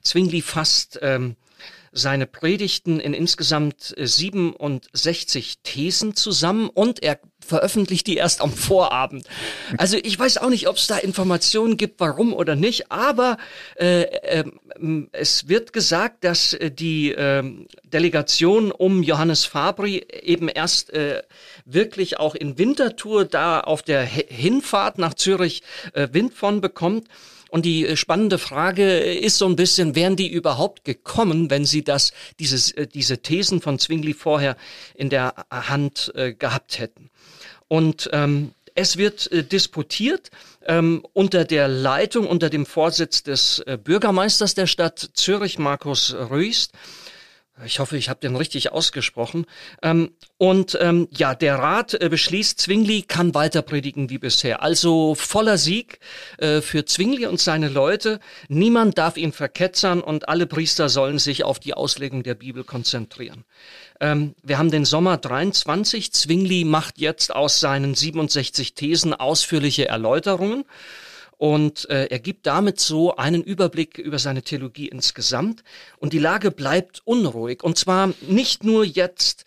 [0.00, 1.34] Zwingli fast ähm,
[1.94, 9.26] seine Predigten in insgesamt 67 äh, Thesen zusammen und er veröffentlicht die erst am Vorabend.
[9.78, 13.36] Also ich weiß auch nicht, ob es da Informationen gibt, warum oder nicht, aber
[13.78, 14.44] äh, äh,
[15.12, 17.44] es wird gesagt, dass äh, die äh,
[17.84, 21.22] Delegation um Johannes Fabri eben erst äh,
[21.64, 27.08] wirklich auch in Wintertour da auf der Hinfahrt nach Zürich äh, Wind von bekommt.
[27.54, 31.84] Und die äh, spannende Frage ist so ein bisschen, wären die überhaupt gekommen, wenn sie
[31.84, 34.56] das, dieses, äh, diese Thesen von Zwingli vorher
[34.96, 37.10] in der Hand äh, gehabt hätten?
[37.68, 40.32] Und ähm, es wird äh, disputiert
[40.66, 46.72] ähm, unter der Leitung, unter dem Vorsitz des äh, Bürgermeisters der Stadt Zürich, Markus Rüst.
[47.64, 49.46] Ich hoffe, ich habe den richtig ausgesprochen.
[49.80, 54.60] Ähm, und ähm, ja, der Rat äh, beschließt, Zwingli kann weiter predigen wie bisher.
[54.60, 56.00] Also voller Sieg
[56.38, 58.18] äh, für Zwingli und seine Leute.
[58.48, 63.44] Niemand darf ihn verketzern und alle Priester sollen sich auf die Auslegung der Bibel konzentrieren.
[64.00, 66.12] Ähm, wir haben den Sommer 23.
[66.12, 70.64] Zwingli macht jetzt aus seinen 67 Thesen ausführliche Erläuterungen.
[71.44, 75.62] Und äh, er gibt damit so einen Überblick über seine Theologie insgesamt.
[75.98, 77.62] Und die Lage bleibt unruhig.
[77.62, 79.44] Und zwar nicht nur jetzt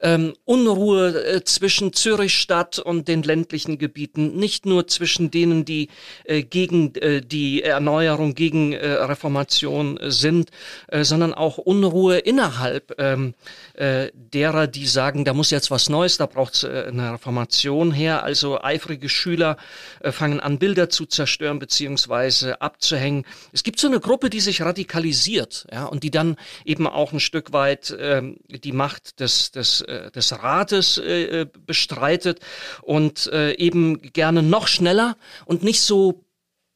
[0.00, 5.88] ähm, Unruhe äh, zwischen Zürich Stadt und den ländlichen Gebieten, nicht nur zwischen denen, die
[6.24, 10.50] äh, gegen äh, die Erneuerung, gegen äh, Reformation äh, sind,
[10.88, 13.34] äh, sondern auch Unruhe innerhalb ähm,
[13.74, 17.92] äh, derer, die sagen, da muss jetzt was Neues, da braucht es äh, eine Reformation
[17.92, 18.22] her.
[18.22, 19.56] Also eifrige Schüler
[20.00, 23.24] äh, fangen an, Bilder zu zerstören beziehungsweise abzuhängen.
[23.52, 27.20] Es gibt so eine Gruppe, die sich radikalisiert, ja, und die dann eben auch ein
[27.20, 32.40] Stück weit äh, die Macht des, des, äh, des Rates äh, äh, bestreitet
[32.82, 36.26] und eben gerne noch schneller und nicht so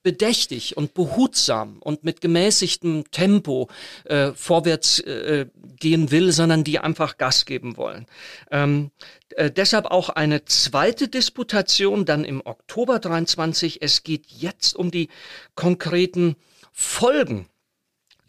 [0.02, 3.68] bedächtig und behutsam und mit gemäßigtem Tempo
[4.04, 5.46] äh, vorwärts äh,
[5.78, 8.06] gehen will, sondern die einfach Gas geben wollen.
[8.50, 8.90] Ähm,
[9.30, 13.82] äh, deshalb auch eine zweite Disputation dann im Oktober 23.
[13.82, 15.08] Es geht jetzt um die
[15.54, 16.36] konkreten
[16.72, 17.46] Folgen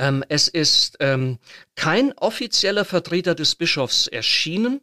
[0.02, 1.38] ähm, es ist ähm,
[1.76, 4.82] kein offizieller Vertreter des Bischofs erschienen.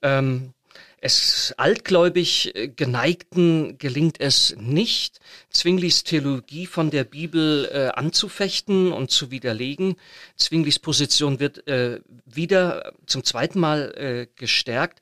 [0.00, 0.54] Ähm,
[1.02, 9.10] es altgläubig äh, Geneigten gelingt es nicht, Zwinglis Theologie von der Bibel äh, anzufechten und
[9.10, 9.96] zu widerlegen.
[10.36, 15.00] Zwinglis Position wird äh, wieder zum zweiten Mal äh, gestärkt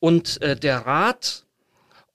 [0.00, 1.44] und äh, der Rat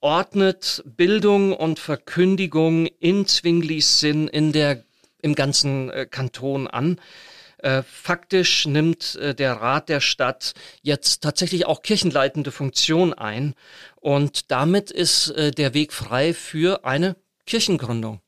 [0.01, 4.83] ordnet Bildung und Verkündigung in Zwinglis Sinn in der
[5.21, 6.99] im ganzen äh, Kanton an.
[7.57, 13.55] Äh, faktisch nimmt äh, der Rat der Stadt jetzt tatsächlich auch kirchenleitende Funktion ein
[13.95, 18.21] und damit ist der Weg frei für eine Kirchengründung.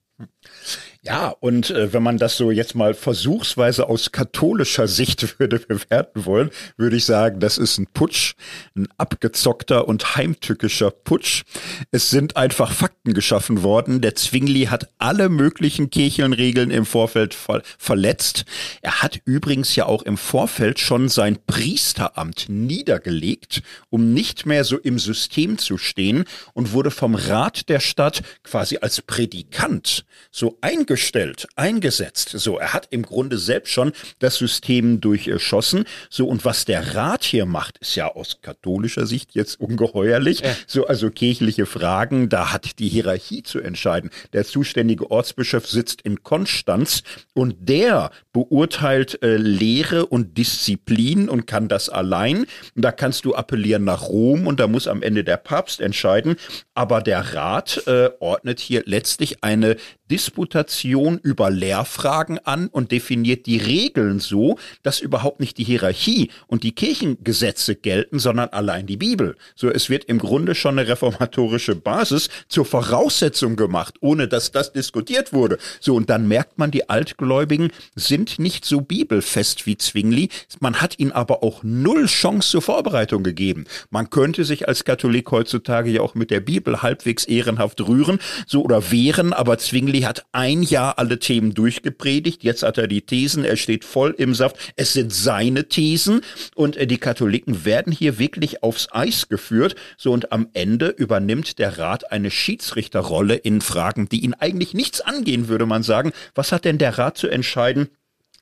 [1.02, 6.26] Ja, und äh, wenn man das so jetzt mal versuchsweise aus katholischer Sicht würde bewerten
[6.26, 8.34] wollen, würde ich sagen, das ist ein Putsch,
[8.76, 11.44] ein abgezockter und heimtückischer Putsch.
[11.92, 14.02] Es sind einfach Fakten geschaffen worden.
[14.02, 18.44] Der Zwingli hat alle möglichen Kirchenregeln im Vorfeld ver verletzt.
[18.82, 24.78] Er hat übrigens ja auch im Vorfeld schon sein Priesteramt niedergelegt, um nicht mehr so
[24.78, 31.48] im System zu stehen und wurde vom Rat der Stadt quasi als Predikant so eingestellt,
[31.56, 32.30] eingesetzt.
[32.30, 35.86] So, er hat im Grunde selbst schon das System durchschossen.
[36.10, 40.42] So, und was der Rat hier macht, ist ja aus katholischer Sicht jetzt ungeheuerlich.
[40.42, 40.56] Ja.
[40.68, 44.12] So, also kirchliche Fragen, da hat die Hierarchie zu entscheiden.
[44.34, 51.68] Der zuständige Ortsbischof sitzt in Konstanz und der beurteilt äh, Lehre und Disziplin und kann
[51.68, 52.46] das allein.
[52.76, 56.36] Und da kannst du appellieren nach Rom und da muss am Ende der Papst entscheiden.
[56.76, 59.76] Aber der Rat äh, ordnet hier letztlich eine
[60.10, 66.64] Disputation über Lehrfragen an und definiert die Regeln so, dass überhaupt nicht die Hierarchie und
[66.64, 69.36] die Kirchengesetze gelten, sondern allein die Bibel.
[69.56, 74.74] So, es wird im Grunde schon eine reformatorische Basis zur Voraussetzung gemacht, ohne dass das
[74.74, 75.58] diskutiert wurde.
[75.80, 80.30] So, und dann merkt man, die Altgläubigen sind nicht so bibelfest wie Zwingli.
[80.60, 83.66] Man hat ihnen aber auch null Chance zur Vorbereitung gegeben.
[83.90, 88.64] Man könnte sich als Katholik heutzutage ja auch mit der Bibel halbwegs ehrenhaft rühren, so
[88.64, 92.44] oder wehren, aber Zwingli Kennedy hat ein Jahr alle Themen durchgepredigt.
[92.44, 93.44] Jetzt hat er die Thesen.
[93.44, 94.58] Er steht voll im Saft.
[94.76, 96.22] Es sind seine Thesen.
[96.56, 99.76] Und äh, die Katholiken werden hier wirklich aufs Eis geführt.
[99.98, 105.02] So und am Ende übernimmt der Rat eine Schiedsrichterrolle in Fragen, die ihn eigentlich nichts
[105.02, 106.14] angehen, würde man sagen.
[106.34, 107.90] Was hat denn der Rat zu entscheiden?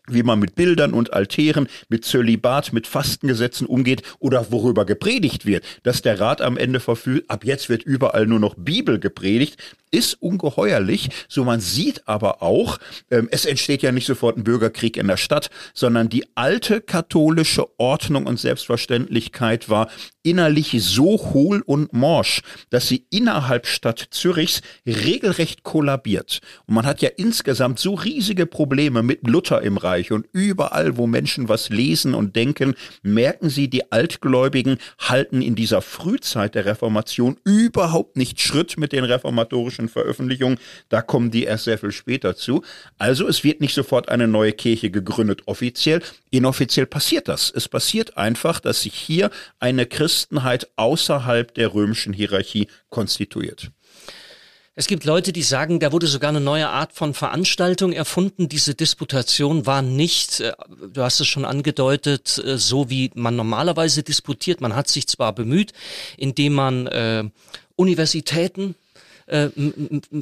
[0.07, 5.65] wie man mit Bildern und Altären, mit Zölibat, mit Fastengesetzen umgeht oder worüber gepredigt wird.
[5.83, 9.57] Dass der Rat am Ende verfügt, ab jetzt wird überall nur noch Bibel gepredigt,
[9.91, 11.09] ist ungeheuerlich.
[11.27, 12.77] So man sieht aber auch,
[13.11, 17.67] ähm, es entsteht ja nicht sofort ein Bürgerkrieg in der Stadt, sondern die alte katholische
[17.79, 19.89] Ordnung und Selbstverständlichkeit war
[20.27, 26.41] innerlich so hohl und morsch, dass sie innerhalb Stadt Zürichs regelrecht kollabiert.
[26.65, 31.07] Und man hat ja insgesamt so riesige Probleme mit Luther im Reich und überall, wo
[31.07, 37.37] Menschen was lesen und denken, merken sie, die Altgläubigen halten in dieser Frühzeit der Reformation
[37.45, 40.59] überhaupt nicht Schritt mit den reformatorischen historischen Veröffentlichungen.
[40.89, 42.63] Da kommen die erst sehr viel später zu.
[42.97, 46.01] Also es wird nicht sofort eine neue Kirche gegründet offiziell.
[46.31, 47.51] Inoffiziell passiert das.
[47.53, 53.71] Es passiert einfach, dass sich hier eine Christenheit außerhalb der römischen Hierarchie konstituiert.
[54.79, 58.47] Es gibt Leute, die sagen, da wurde sogar eine neue Art von Veranstaltung erfunden.
[58.47, 60.53] Diese Disputation war nicht, äh,
[60.93, 64.61] du hast es schon angedeutet, äh, so wie man normalerweise disputiert.
[64.61, 65.73] Man hat sich zwar bemüht,
[66.15, 67.23] indem man äh,
[67.75, 68.75] Universitäten
[69.27, 69.49] äh,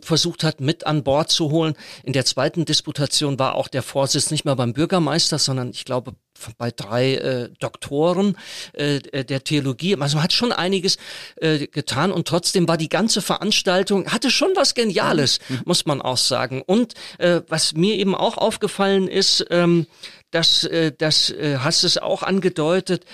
[0.01, 1.75] versucht hat, mit an Bord zu holen.
[2.03, 6.15] In der zweiten Disputation war auch der Vorsitz nicht mehr beim Bürgermeister, sondern ich glaube
[6.57, 8.37] bei drei äh, Doktoren
[8.73, 9.95] äh, der Theologie.
[9.95, 10.97] Also man hat schon einiges
[11.37, 15.61] äh, getan und trotzdem war die ganze Veranstaltung, hatte schon was Geniales, mhm.
[15.65, 16.61] muss man auch sagen.
[16.61, 19.87] Und äh, was mir eben auch aufgefallen ist, ähm,
[20.31, 23.05] das, äh, das äh, hast es auch angedeutet,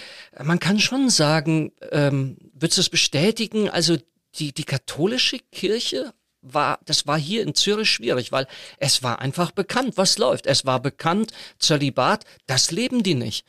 [0.44, 3.98] man kann schon sagen, ähm, würdest du es bestätigen, also
[4.36, 9.52] die, die katholische Kirche war, das war hier in Zürich schwierig, weil es war einfach
[9.52, 10.48] bekannt, was läuft.
[10.48, 13.46] Es war bekannt, Zölibat, das leben die nicht.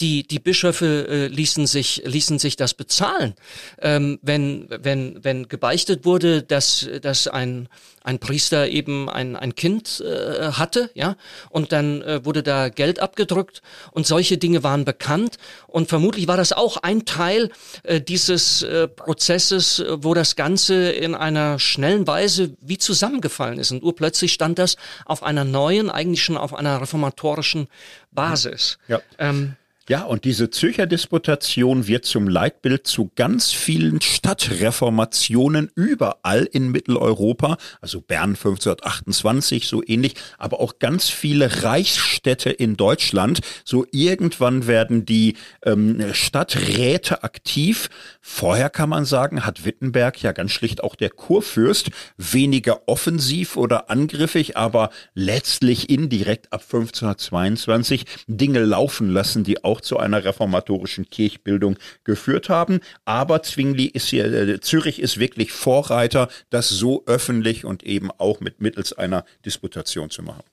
[0.00, 3.34] Die, die Bischöfe äh, ließen sich, ließen sich das bezahlen.
[3.80, 7.68] Ähm, wenn, wenn, wenn gebeichtet wurde, dass, dass ein,
[8.02, 11.16] ein Priester eben ein, ein Kind äh, hatte, ja,
[11.48, 15.36] und dann äh, wurde da Geld abgedrückt und solche Dinge waren bekannt
[15.68, 17.50] und vermutlich war das auch ein Teil
[17.82, 23.82] äh, dieses äh, Prozesses, wo das Ganze in einer schnellen Weise wie zusammengefallen ist und
[23.82, 24.76] urplötzlich stand das
[25.06, 27.68] auf einer neuen, eigentlich schon auf einer reformatorischen
[28.12, 28.78] Basis.
[28.86, 29.00] Ja.
[29.18, 29.56] Ähm,
[29.88, 37.58] ja, und diese Zürcher Disputation wird zum Leitbild zu ganz vielen Stadtreformationen überall in Mitteleuropa,
[37.82, 43.40] also Bern 1528 so ähnlich, aber auch ganz viele Reichsstädte in Deutschland.
[43.64, 47.90] So irgendwann werden die ähm, Stadträte aktiv.
[48.20, 53.90] Vorher kann man sagen, hat Wittenberg ja ganz schlicht auch der Kurfürst weniger offensiv oder
[53.90, 61.10] angriffig, aber letztlich indirekt ab 1522 Dinge laufen lassen, die auch auch zu einer reformatorischen
[61.10, 62.78] Kirchbildung geführt haben.
[63.04, 68.38] Aber Zwingli ist hier, äh, Zürich ist wirklich Vorreiter, das so öffentlich und eben auch
[68.38, 70.44] mit mittels einer Disputation zu machen.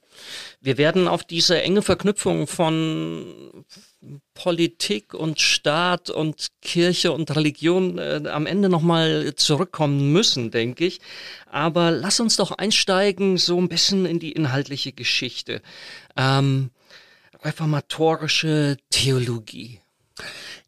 [0.60, 3.64] Wir werden auf diese enge Verknüpfung von
[4.34, 11.00] Politik und Staat und Kirche und Religion äh, am Ende nochmal zurückkommen müssen, denke ich.
[11.50, 15.62] Aber lass uns doch einsteigen so ein bisschen in die inhaltliche Geschichte.
[16.18, 16.72] Ähm,
[17.44, 19.82] reformatorische Theologie.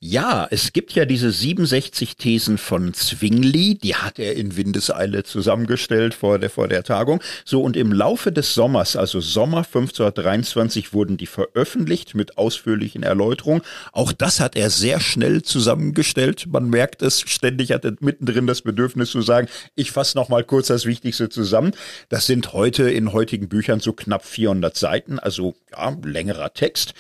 [0.06, 6.14] Ja, es gibt ja diese 67 Thesen von Zwingli, die hat er in Windeseile zusammengestellt
[6.14, 7.24] vor der, vor der Tagung.
[7.46, 13.62] So, und im Laufe des Sommers, also Sommer 1523, wurden die veröffentlicht mit ausführlichen Erläuterungen.
[13.94, 16.48] Auch das hat er sehr schnell zusammengestellt.
[16.48, 20.44] Man merkt es, ständig hat er mittendrin das Bedürfnis zu sagen, ich fasse noch mal
[20.44, 21.72] kurz das Wichtigste zusammen.
[22.10, 26.94] Das sind heute in heutigen Büchern so knapp 400 Seiten, also ja, längerer Text.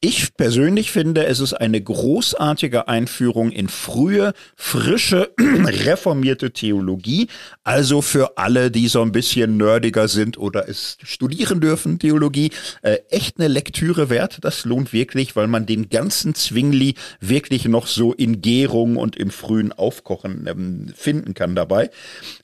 [0.00, 7.26] Ich persönlich finde, es ist eine großartige Einführung in frühe, frische, reformierte Theologie.
[7.64, 12.98] Also für alle, die so ein bisschen nerdiger sind oder es studieren dürfen, Theologie, äh,
[13.10, 14.38] echt eine Lektüre wert.
[14.42, 19.32] Das lohnt wirklich, weil man den ganzen Zwingli wirklich noch so in Gärung und im
[19.32, 21.90] frühen Aufkochen ähm, finden kann dabei.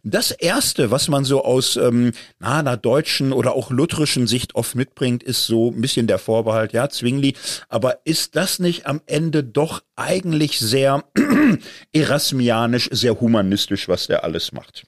[0.03, 4.75] Das erste, was man so aus ähm, na, einer deutschen oder auch lutherischen Sicht oft
[4.75, 7.35] mitbringt, ist so ein bisschen der Vorbehalt, ja, Zwingli
[7.69, 11.05] aber ist das nicht am Ende doch eigentlich sehr
[11.93, 14.85] erasmianisch, sehr humanistisch, was der alles macht?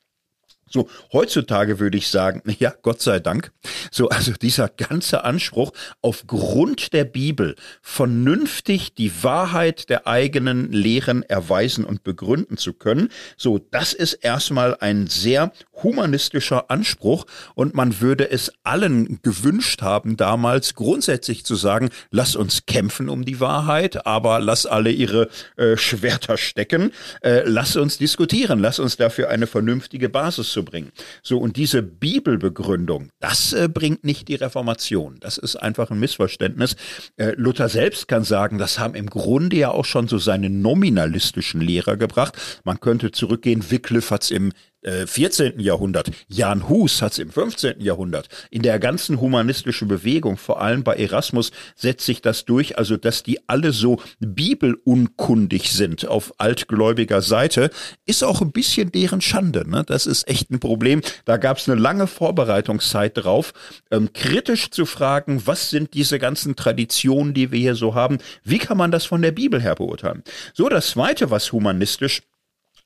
[0.68, 3.52] So, heutzutage würde ich sagen, ja, Gott sei Dank.
[3.90, 11.84] So, also dieser ganze Anspruch, aufgrund der Bibel vernünftig die Wahrheit der eigenen Lehren erweisen
[11.84, 13.10] und begründen zu können.
[13.36, 20.16] So, das ist erstmal ein sehr humanistischer Anspruch und man würde es allen gewünscht haben,
[20.16, 25.76] damals grundsätzlich zu sagen, lass uns kämpfen um die Wahrheit, aber lass alle ihre äh,
[25.76, 30.92] Schwerter stecken, äh, lass uns diskutieren, lass uns dafür eine vernünftige Basis zu bringen.
[31.22, 35.16] So, und diese Bibelbegründung, das äh, bringt nicht die Reformation.
[35.20, 36.76] Das ist einfach ein Missverständnis.
[37.16, 41.60] Äh, Luther selbst kann sagen, das haben im Grunde ja auch schon so seine nominalistischen
[41.60, 42.36] Lehrer gebracht.
[42.64, 44.52] Man könnte zurückgehen, Wycliffe hat es im
[44.86, 45.58] 14.
[45.58, 46.10] Äh, Jahrhundert.
[46.28, 47.80] Jan Hus hat es im 15.
[47.80, 48.28] Jahrhundert.
[48.50, 53.22] In der ganzen humanistischen Bewegung, vor allem bei Erasmus, setzt sich das durch, also dass
[53.22, 57.70] die alle so bibelunkundig sind auf altgläubiger Seite,
[58.06, 59.68] ist auch ein bisschen deren Schande.
[59.68, 59.82] Ne?
[59.84, 61.00] Das ist echt ein Problem.
[61.24, 63.52] Da gab es eine lange Vorbereitungszeit drauf,
[63.90, 68.58] ähm, kritisch zu fragen, was sind diese ganzen Traditionen, die wir hier so haben, wie
[68.58, 70.22] kann man das von der Bibel her beurteilen?
[70.54, 72.22] So, das Zweite, was humanistisch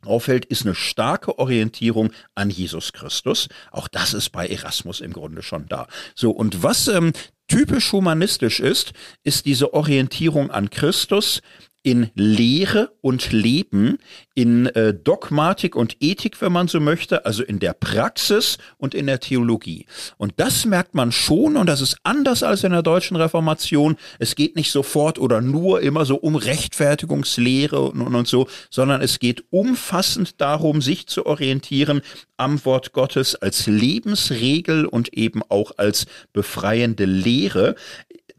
[0.05, 3.49] auffällt, ist eine starke Orientierung an Jesus Christus.
[3.71, 5.87] Auch das ist bei Erasmus im Grunde schon da.
[6.15, 7.13] So, und was ähm,
[7.49, 8.93] typisch humanistisch ist,
[9.25, 11.43] ist diese Orientierung an Christus,
[11.83, 13.99] in Lehre und Leben,
[14.35, 19.07] in äh, Dogmatik und Ethik, wenn man so möchte, also in der Praxis und in
[19.07, 19.87] der Theologie.
[20.19, 23.97] Und das merkt man schon und das ist anders als in der deutschen Reformation.
[24.19, 29.01] Es geht nicht sofort oder nur immer so um Rechtfertigungslehre und, und, und so, sondern
[29.01, 32.03] es geht umfassend darum, sich zu orientieren
[32.37, 37.75] am Wort Gottes als Lebensregel und eben auch als befreiende Lehre.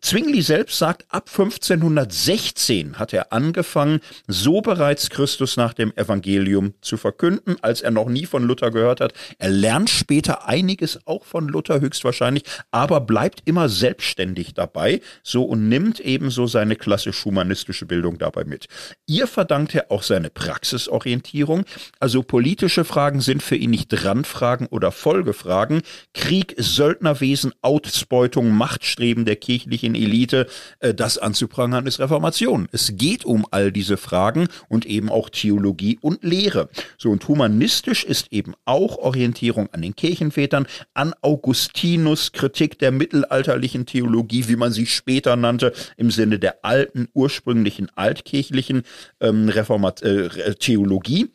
[0.02, 6.98] Zwingli selbst sagt, ab 1516 hat er angefangen, so bereits Christus nach dem Evangelium zu
[6.98, 9.14] verkünden, als er noch nie von Luther gehört hat.
[9.38, 15.70] Er lernt später einiges auch von Luther höchstwahrscheinlich, aber bleibt immer selbstständig dabei, so und
[15.70, 18.66] nimmt ebenso seine klassisch-humanistische Bildung dabei mit.
[19.06, 21.64] Ihr verdankt er auch seine Praxisorientierung,
[22.00, 25.84] also politische Fragen sind für ihn nicht Randfragen oder Folgefragen.
[26.16, 30.48] Krieg, Söldnerwesen, Ausbeutung, Machtstreben der kirchlichen westlichen Elite,
[30.80, 32.68] äh, das anzuprangern ist Reformation.
[32.72, 36.70] Es geht um all diese Fragen und eben auch Theologie und Lehre.
[36.98, 43.86] So und humanistisch ist eben auch Orientierung an den Kirchenvätern, an Augustinus, Kritik der mittelalterlichen
[43.86, 48.84] Theologie, wie man sie später nannte, im Sinne der alten, ursprünglichen altkirchlichen
[49.20, 51.30] ähm, Reformat äh, Theologie.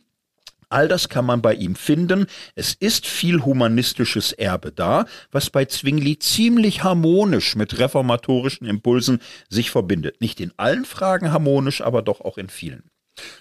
[0.69, 2.27] All das kann man bei ihm finden.
[2.55, 9.71] Es ist viel humanistisches Erbe da, was bei Zwingli ziemlich harmonisch mit reformatorischen Impulsen sich
[9.71, 10.21] verbindet.
[10.21, 12.91] Nicht in allen Fragen harmonisch, aber doch auch in vielen.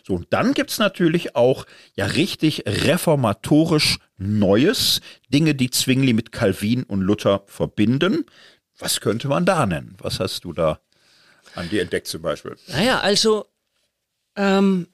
[0.06, 5.02] So, und dann gibt's natürlich auch ja richtig reformatorisch Neues,
[5.34, 8.26] Dinge, die Zwingli mit Calvin und Luther verbinden.
[8.78, 9.98] Was könnte man da nennen?
[10.00, 10.80] Was hast du da
[11.56, 12.56] an dir entdeckt zum Beispiel?
[12.68, 13.48] Naja, also
[14.36, 14.88] ähm,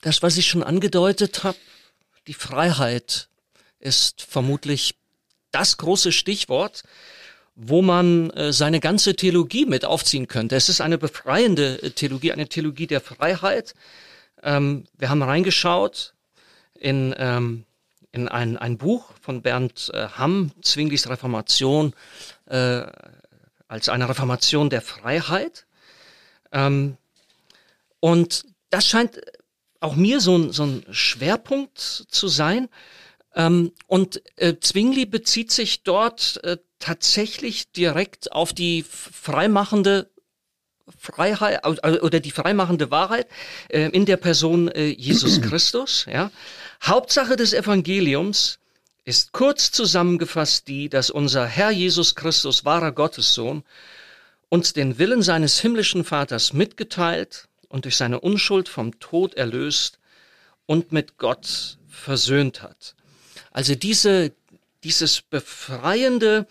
[0.00, 1.58] das, was ich schon angedeutet habe,
[2.26, 3.28] die Freiheit
[3.80, 4.96] ist vermutlich
[5.50, 6.82] das große Stichwort,
[7.54, 10.54] wo man äh, seine ganze Theologie mit aufziehen könnte.
[10.54, 13.74] Es ist eine befreiende äh, Theologie, eine Theologie der Freiheit.
[14.42, 16.14] Ähm, wir haben reingeschaut
[16.78, 17.64] in, ähm,
[18.12, 21.92] in ein, ein Buch von Bernd äh, Hamm, Zwinglis Reformation,
[23.68, 25.66] als eine Reformation der Freiheit.
[26.50, 26.96] Ähm,
[28.00, 29.20] und das scheint
[29.80, 32.68] auch mir so ein, so ein Schwerpunkt zu sein.
[33.34, 40.10] Ähm, und äh, Zwingli bezieht sich dort äh, tatsächlich direkt auf die freimachende
[40.96, 43.28] Freiheit oder die freimachende Wahrheit
[43.68, 46.06] äh, in der Person äh, Jesus Christus.
[46.10, 46.30] Ja.
[46.82, 48.58] Hauptsache des Evangeliums
[49.04, 53.64] ist kurz zusammengefasst die, dass unser Herr Jesus Christus, wahrer Gottessohn,
[54.48, 59.98] uns den Willen seines himmlischen Vaters mitgeteilt und durch seine Unschuld vom Tod erlöst
[60.66, 62.94] und mit Gott versöhnt hat.
[63.50, 64.32] Also diese,
[64.84, 66.46] dieses Befreiende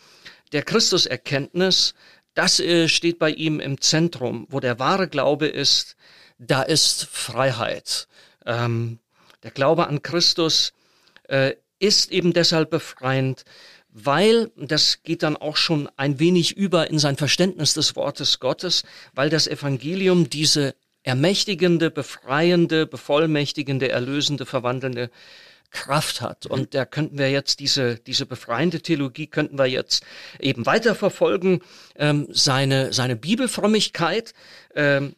[0.51, 1.93] der Christuserkenntnis,
[2.34, 4.47] das äh, steht bei ihm im Zentrum.
[4.49, 5.95] Wo der wahre Glaube ist,
[6.38, 8.07] da ist Freiheit.
[8.45, 8.99] Ähm,
[9.43, 10.74] der Glaube an Christus
[11.30, 13.43] äh, ist eben deshalb befreiend,
[13.89, 18.84] weil, das geht dann auch schon ein wenig über in sein Verständnis des Wortes Gottes,
[19.13, 20.76] weil das Evangelium diese
[21.08, 25.10] ermächtigende, befreiende, bevollmächtigende, erlösende, verwandelnde
[25.72, 26.45] Kraft hat.
[26.45, 30.03] Und da könnten wir jetzt diese, diese befreiende Theologie könnten wir jetzt
[30.38, 31.62] eben weiterverfolgen.
[31.95, 34.34] Ähm, seine, seine Bibelfrömmigkeit,
[34.76, 35.16] ähm,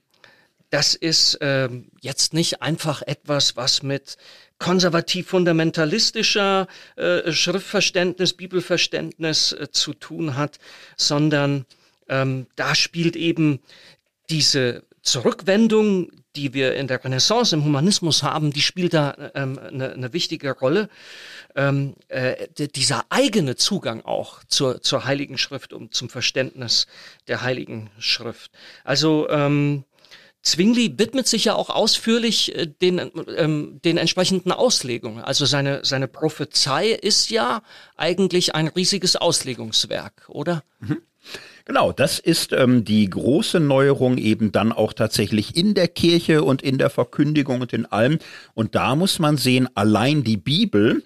[0.70, 4.18] das ist ähm, jetzt nicht einfach etwas, was mit
[4.60, 6.68] konservativ-fundamentalistischer
[6.98, 10.60] äh, Schriftverständnis, Bibelverständnis äh, zu tun hat,
[10.98, 11.66] sondern
[12.10, 13.60] ähm, da spielt eben
[14.30, 19.92] diese Zurückwendung, die wir in der Renaissance im Humanismus haben, die spielt da ähm, eine,
[19.92, 20.90] eine wichtige Rolle.
[21.56, 26.86] Ähm, äh, dieser eigene Zugang auch zur, zur Heiligen Schrift und zum Verständnis
[27.28, 28.52] der Heiligen Schrift.
[28.84, 29.84] Also ähm,
[30.42, 35.24] Zwingli widmet sich ja auch ausführlich äh, den, ähm, den entsprechenden Auslegungen.
[35.24, 37.62] Also seine, seine Prophezei ist ja
[37.98, 40.64] eigentlich ein riesiges Auslegungswerk, oder?
[40.80, 41.02] Mhm.
[41.70, 46.64] Genau, das ist ähm, die große Neuerung eben dann auch tatsächlich in der Kirche und
[46.64, 48.18] in der Verkündigung und in allem.
[48.56, 51.04] Und da muss man sehen, allein die Bibel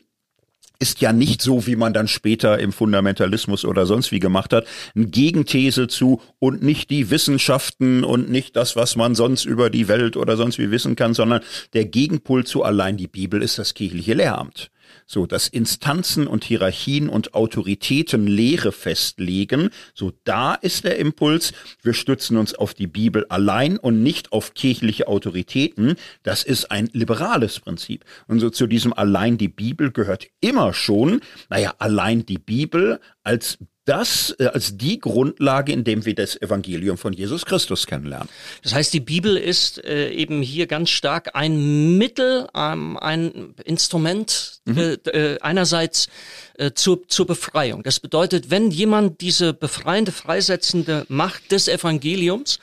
[0.79, 4.65] ist ja nicht so, wie man dann später im Fundamentalismus oder sonst wie gemacht hat,
[4.95, 9.89] eine Gegenthese zu und nicht die Wissenschaften und nicht das, was man sonst über die
[9.89, 11.41] Welt oder sonst wie wissen kann, sondern
[11.73, 14.71] der Gegenpol zu allein die Bibel ist das kirchliche Lehramt.
[15.05, 21.93] So, dass Instanzen und Hierarchien und Autoritäten Lehre festlegen, so da ist der Impuls, wir
[21.93, 25.95] stützen uns auf die Bibel allein und nicht auf kirchliche Autoritäten.
[26.23, 28.05] Das ist ein liberales Prinzip.
[28.27, 33.57] Und so zu diesem allein die Bibel gehört immer schon, naja, allein die Bibel als
[33.85, 38.29] das äh, als die Grundlage, in dem wir das Evangelium von Jesus Christus kennenlernen.
[38.61, 44.61] Das heißt, die Bibel ist äh, eben hier ganz stark ein Mittel, ähm, ein Instrument
[44.65, 44.77] mhm.
[44.77, 46.07] äh, äh einerseits
[46.57, 47.83] äh, zur, zur Befreiung.
[47.83, 52.59] Das bedeutet, wenn jemand diese befreiende, freisetzende Macht des Evangeliums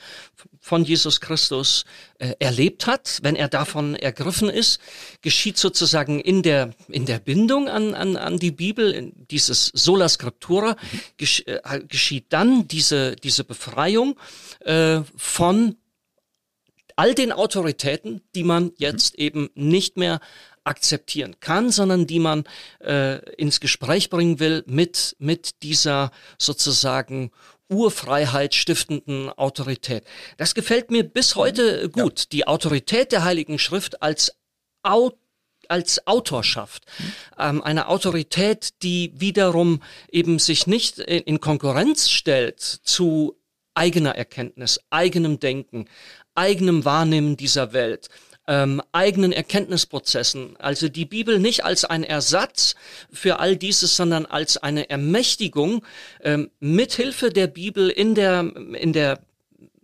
[0.61, 1.85] von Jesus Christus
[2.19, 4.79] äh, erlebt hat, wenn er davon ergriffen ist,
[5.21, 10.07] geschieht sozusagen in der, in der Bindung an, an, an die Bibel, in dieses Sola
[10.07, 10.77] Scriptura,
[11.17, 14.17] gesch, äh, geschieht dann diese, diese Befreiung
[14.59, 15.75] äh, von
[16.95, 20.19] all den Autoritäten, die man jetzt eben nicht mehr
[20.63, 22.43] akzeptieren kann, sondern die man
[22.79, 27.31] äh, ins Gespräch bringen will mit, mit dieser sozusagen
[27.71, 30.03] Urfreiheit stiftenden Autorität.
[30.37, 32.19] Das gefällt mir bis heute gut.
[32.19, 32.25] Ja.
[32.31, 34.33] Die Autorität der Heiligen Schrift als
[34.83, 35.21] Autorität
[35.67, 36.83] als Autorschaft.
[37.39, 43.37] Ähm, eine Autorität, die wiederum eben sich nicht in Konkurrenz stellt zu
[43.73, 45.85] eigener Erkenntnis, eigenem Denken,
[46.35, 48.09] eigenem Wahrnehmen dieser Welt,
[48.51, 50.57] ähm, eigenen Erkenntnisprozessen.
[50.59, 52.75] Also die Bibel nicht als ein Ersatz
[53.09, 55.85] für all dieses, sondern als eine Ermächtigung
[56.21, 58.41] ähm, mithilfe der Bibel in der
[58.73, 59.19] in der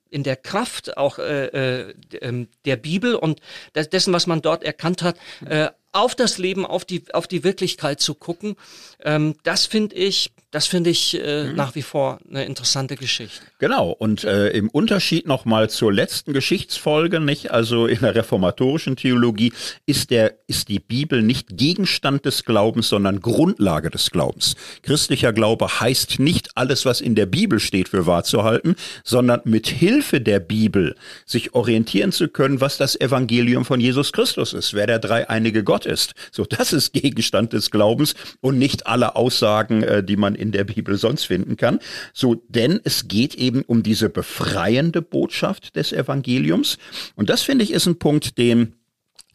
[0.10, 3.40] in der Kraft auch äh, äh, ähm, der Bibel und
[3.74, 8.02] dessen, was man dort erkannt hat, äh, auf das Leben, auf die auf die Wirklichkeit
[8.02, 8.58] zu gucken.
[9.02, 11.56] Ähm, das finde ich das finde ich äh, mhm.
[11.56, 13.42] nach wie vor eine interessante Geschichte.
[13.60, 17.52] Genau, und äh, im Unterschied nochmal zur letzten Geschichtsfolge, nicht?
[17.52, 19.52] Also in der reformatorischen Theologie
[19.86, 24.56] ist der, ist die Bibel nicht Gegenstand des Glaubens, sondern Grundlage des Glaubens.
[24.84, 29.42] Christlicher Glaube heißt nicht alles, was in der Bibel steht, für wahr zu halten, sondern
[29.44, 30.96] mit Hilfe der Bibel
[31.26, 35.86] sich orientieren zu können, was das Evangelium von Jesus Christus ist, wer der dreieinige Gott
[35.86, 36.14] ist.
[36.32, 40.64] So, das ist Gegenstand des Glaubens und nicht alle Aussagen, äh, die man in der
[40.64, 41.80] Bibel sonst finden kann.
[42.14, 46.78] So, denn es geht eben um diese befreiende Botschaft des Evangeliums.
[47.16, 48.74] Und das finde ich ist ein Punkt, den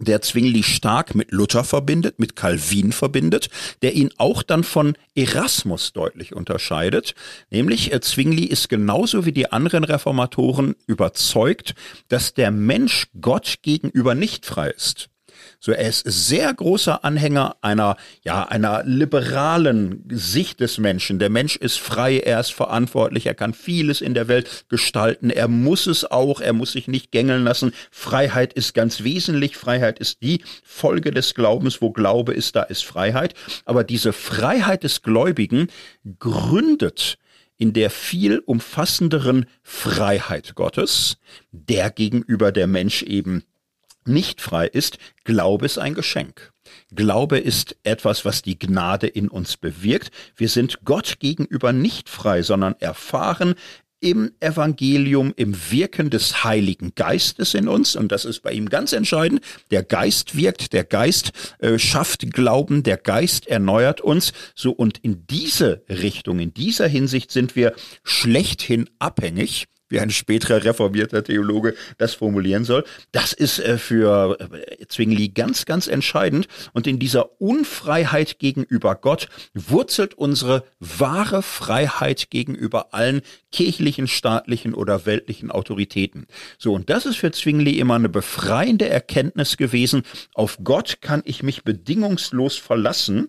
[0.05, 3.49] der Zwingli stark mit Luther verbindet, mit Calvin verbindet,
[3.83, 7.15] der ihn auch dann von Erasmus deutlich unterscheidet.
[7.51, 11.75] Nämlich äh, Zwingli ist genauso wie die anderen Reformatoren überzeugt,
[12.09, 15.09] dass der Mensch Gott gegenüber nicht frei ist.
[15.65, 21.21] So, er ist sehr großer Anhänger einer, ja, einer liberalen Sicht des Menschen.
[21.21, 25.47] Der Mensch ist frei, er ist verantwortlich, er kann vieles in der Welt gestalten, er
[25.47, 27.73] muss es auch, er muss sich nicht gängeln lassen.
[27.93, 32.85] Freiheit ist ganz wesentlich, Freiheit ist die Folge des Glaubens, wo Glaube ist, da ist
[32.85, 33.35] Freiheit.
[33.65, 35.69] Aber diese Freiheit des Gläubigen
[36.19, 37.19] gründet
[37.57, 41.19] in der viel umfassenderen Freiheit Gottes,
[41.53, 43.45] der gegenüber der Mensch eben
[44.09, 46.53] nicht frei ist, Glaube ist ein Geschenk.
[46.95, 50.11] Glaube ist etwas, was die Gnade in uns bewirkt.
[50.37, 53.55] Wir sind Gott gegenüber nicht frei, sondern erfahren
[54.03, 57.95] im Evangelium, im Wirken des Heiligen Geistes in uns.
[57.95, 59.43] Und das ist bei ihm ganz entscheidend.
[59.71, 64.33] Der Geist wirkt, der Geist äh, schafft Glauben, der Geist erneuert uns.
[64.57, 70.65] So und in diese Richtung, in dieser Hinsicht sind wir schlechthin abhängig wie ein späterer
[70.65, 72.85] reformierter Theologe das formulieren soll.
[73.13, 76.49] Das ist äh, für äh, Zwingli ganz, ganz entscheidend.
[76.73, 83.23] Und in dieser Unfreiheit gegenüber Gott wurzelt unsere wahre Freiheit gegenüber allen
[83.53, 86.27] kirchlichen, staatlichen oder weltlichen Autoritäten.
[86.59, 90.03] So, und das ist für Zwingli immer eine befreiende Erkenntnis gewesen.
[90.35, 93.29] Auf Gott kann ich mich bedingungslos verlassen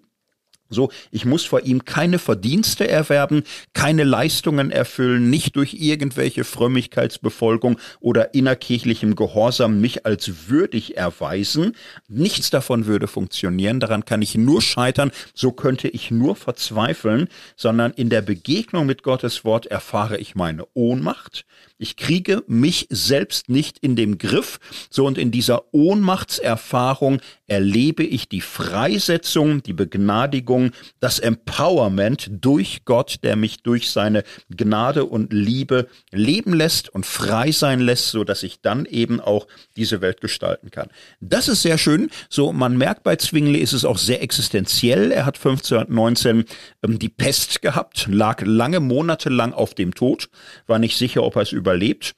[0.73, 3.43] so, ich muss vor ihm keine Verdienste erwerben,
[3.73, 11.75] keine Leistungen erfüllen, nicht durch irgendwelche Frömmigkeitsbefolgung oder innerkirchlichem Gehorsam mich als würdig erweisen.
[12.07, 17.91] Nichts davon würde funktionieren, daran kann ich nur scheitern, so könnte ich nur verzweifeln, sondern
[17.91, 21.45] in der Begegnung mit Gottes Wort erfahre ich meine Ohnmacht,
[21.83, 24.59] ich kriege mich selbst nicht in dem Griff.
[24.89, 30.71] So und in dieser Ohnmachtserfahrung erlebe ich die Freisetzung, die Begnadigung,
[31.01, 37.51] das Empowerment durch Gott, der mich durch seine Gnade und Liebe leben lässt und frei
[37.51, 40.87] sein lässt, so dass ich dann eben auch diese Welt gestalten kann.
[41.19, 42.09] Das ist sehr schön.
[42.29, 45.11] So, man merkt bei Zwingli ist es auch sehr existenziell.
[45.11, 46.45] Er hat 1519
[46.81, 50.29] ähm, die Pest gehabt, lag lange Monate lang auf dem Tod,
[50.65, 52.13] war nicht sicher, ob er es überlebt.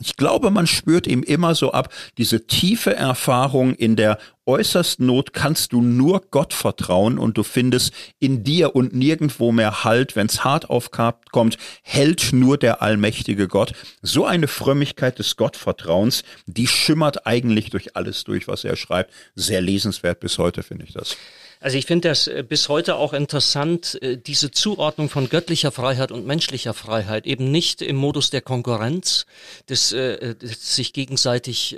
[0.00, 5.32] Ich glaube, man spürt ihm immer so ab, diese tiefe Erfahrung in der äußersten Not
[5.32, 10.16] kannst du nur Gott vertrauen und du findest in dir und nirgendwo mehr Halt.
[10.16, 13.72] Wenn's hart aufkommt, hält nur der allmächtige Gott.
[14.02, 19.12] So eine Frömmigkeit des Gottvertrauens, die schimmert eigentlich durch alles durch, was er schreibt.
[19.36, 21.16] Sehr lesenswert bis heute, finde ich das.
[21.64, 26.12] Also ich finde das äh, bis heute auch interessant, äh, diese Zuordnung von göttlicher Freiheit
[26.12, 29.24] und menschlicher Freiheit, eben nicht im Modus der Konkurrenz,
[29.70, 31.74] des, äh, des sich gegenseitig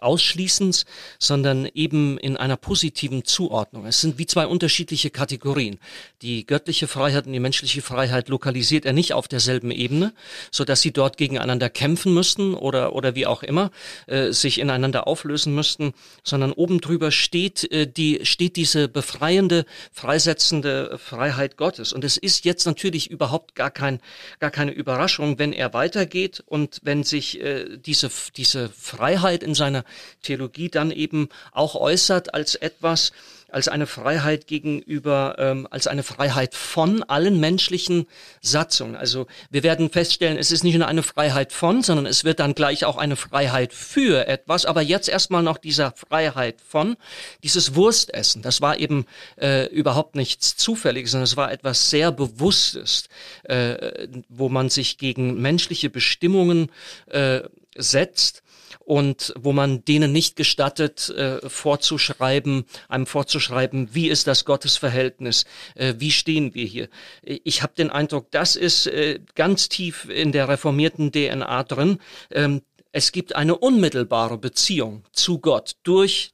[0.00, 0.84] Ausschließens,
[1.18, 3.86] sondern eben in einer positiven Zuordnung.
[3.86, 5.78] Es sind wie zwei unterschiedliche Kategorien.
[6.22, 10.12] Die göttliche Freiheit und die menschliche Freiheit lokalisiert er nicht auf derselben Ebene,
[10.50, 13.70] so dass sie dort gegeneinander kämpfen müssten oder, oder wie auch immer,
[14.06, 20.98] äh, sich ineinander auflösen müssten, sondern oben drüber steht, äh, die, steht diese befreiende, freisetzende
[20.98, 21.92] Freiheit Gottes.
[21.92, 24.00] Und es ist jetzt natürlich überhaupt gar kein,
[24.38, 29.81] gar keine Überraschung, wenn er weitergeht und wenn sich äh, diese, diese Freiheit in seiner
[30.22, 33.12] Theologie dann eben auch äußert als etwas,
[33.52, 38.06] als eine Freiheit gegenüber, ähm, als eine Freiheit von allen menschlichen
[38.40, 38.96] Satzungen.
[38.96, 42.54] Also wir werden feststellen, es ist nicht nur eine Freiheit von, sondern es wird dann
[42.54, 44.64] gleich auch eine Freiheit für etwas.
[44.64, 46.96] Aber jetzt erstmal noch dieser Freiheit von,
[47.42, 48.42] dieses Wurstessen.
[48.42, 49.06] Das war eben
[49.36, 53.04] äh, überhaupt nichts Zufälliges, sondern es war etwas sehr Bewusstes,
[53.44, 56.70] äh, wo man sich gegen menschliche Bestimmungen
[57.06, 57.42] äh,
[57.76, 58.41] setzt
[58.84, 65.94] und wo man denen nicht gestattet, äh, vorzuschreiben, einem vorzuschreiben, wie ist das Gottesverhältnis, äh,
[65.98, 66.88] wie stehen wir hier.
[67.22, 71.98] Ich habe den Eindruck, das ist äh, ganz tief in der reformierten DNA drin.
[72.30, 72.62] Ähm,
[72.92, 76.32] es gibt eine unmittelbare Beziehung zu Gott durch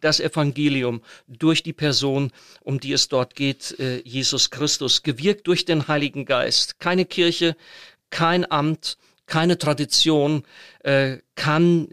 [0.00, 2.32] das Evangelium durch die Person,
[2.62, 6.80] um die es dort geht, äh, Jesus Christus, gewirkt durch den Heiligen Geist.
[6.80, 7.54] Keine Kirche,
[8.08, 8.96] kein Amt,
[9.30, 10.42] keine Tradition
[10.80, 11.88] äh, kann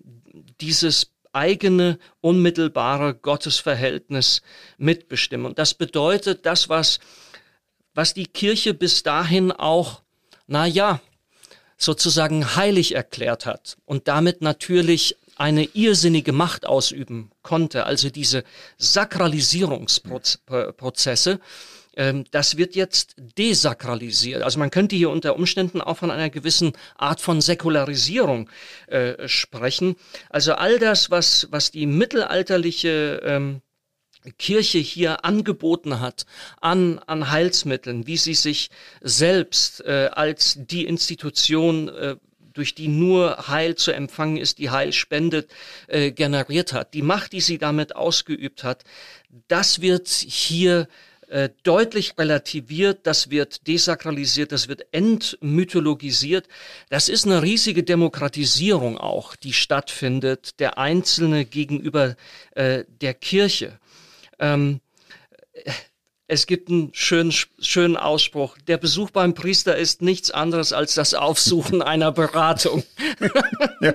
[0.60, 4.42] dieses eigene unmittelbare Gottesverhältnis
[4.78, 5.46] mitbestimmen.
[5.46, 7.00] Und das bedeutet, das, was,
[7.94, 10.02] was die Kirche bis dahin auch,
[10.48, 11.00] na ja,
[11.78, 18.44] sozusagen heilig erklärt hat und damit natürlich eine irrsinnige Macht ausüben konnte, also diese
[18.80, 21.40] Sakralisierungsprozesse, ähm,
[22.32, 24.44] das wird jetzt desakralisiert.
[24.44, 28.50] Also man könnte hier unter Umständen auch von einer gewissen Art von Säkularisierung
[28.86, 29.96] äh, sprechen.
[30.30, 33.62] Also all das, was, was die mittelalterliche ähm,
[34.38, 36.26] Kirche hier angeboten hat
[36.62, 38.70] an, an Heilsmitteln, wie sie sich
[39.02, 42.16] selbst äh, als die Institution äh,
[42.54, 45.50] durch die nur Heil zu empfangen ist, die Heil spendet,
[45.88, 46.94] äh, generiert hat.
[46.94, 48.84] Die Macht, die sie damit ausgeübt hat,
[49.48, 50.88] das wird hier
[51.28, 56.48] äh, deutlich relativiert, das wird desakralisiert, das wird entmythologisiert.
[56.90, 62.16] Das ist eine riesige Demokratisierung auch, die stattfindet, der Einzelne gegenüber
[62.52, 63.80] äh, der Kirche.
[64.40, 64.80] Ähm,
[66.30, 68.58] es gibt einen schönen, schönen Ausspruch.
[68.68, 72.84] Der Besuch beim Priester ist nichts anderes als das Aufsuchen einer Beratung.
[73.82, 73.94] ja.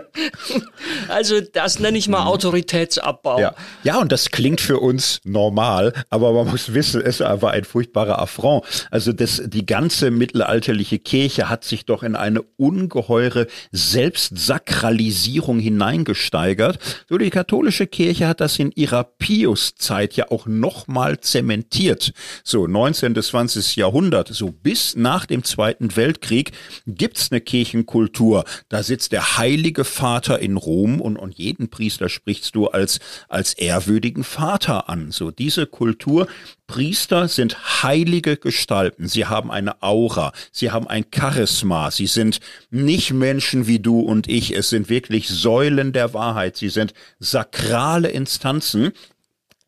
[1.09, 3.39] Also das nenne ich mal Autoritätsabbau.
[3.39, 3.55] Ja.
[3.83, 8.19] ja, und das klingt für uns normal, aber man muss wissen, es war ein furchtbarer
[8.19, 8.65] Affront.
[8.91, 16.79] Also das, die ganze mittelalterliche Kirche hat sich doch in eine ungeheure Selbstsakralisierung hineingesteigert.
[17.11, 22.15] So die katholische Kirche hat das in ihrer Piuszeit ja auch nochmal zementiert.
[22.45, 23.15] So 19.
[23.15, 23.77] bis 20.
[23.77, 26.53] Jahrhundert, so bis nach dem Zweiten Weltkrieg
[26.87, 28.45] gibt's eine Kirchenkultur.
[28.69, 33.55] Da sitzt der Heilige Vater in Rom und, und jeden Priester sprichst du als, als
[33.55, 35.11] ehrwürdigen Vater an.
[35.11, 36.27] So diese Kultur,
[36.73, 39.07] Priester sind heilige Gestalten.
[39.07, 40.33] Sie haben eine Aura.
[40.53, 41.91] Sie haben ein Charisma.
[41.91, 44.57] Sie sind nicht Menschen wie du und ich.
[44.57, 46.57] Es sind wirklich Säulen der Wahrheit.
[46.57, 48.93] Sie sind sakrale Instanzen.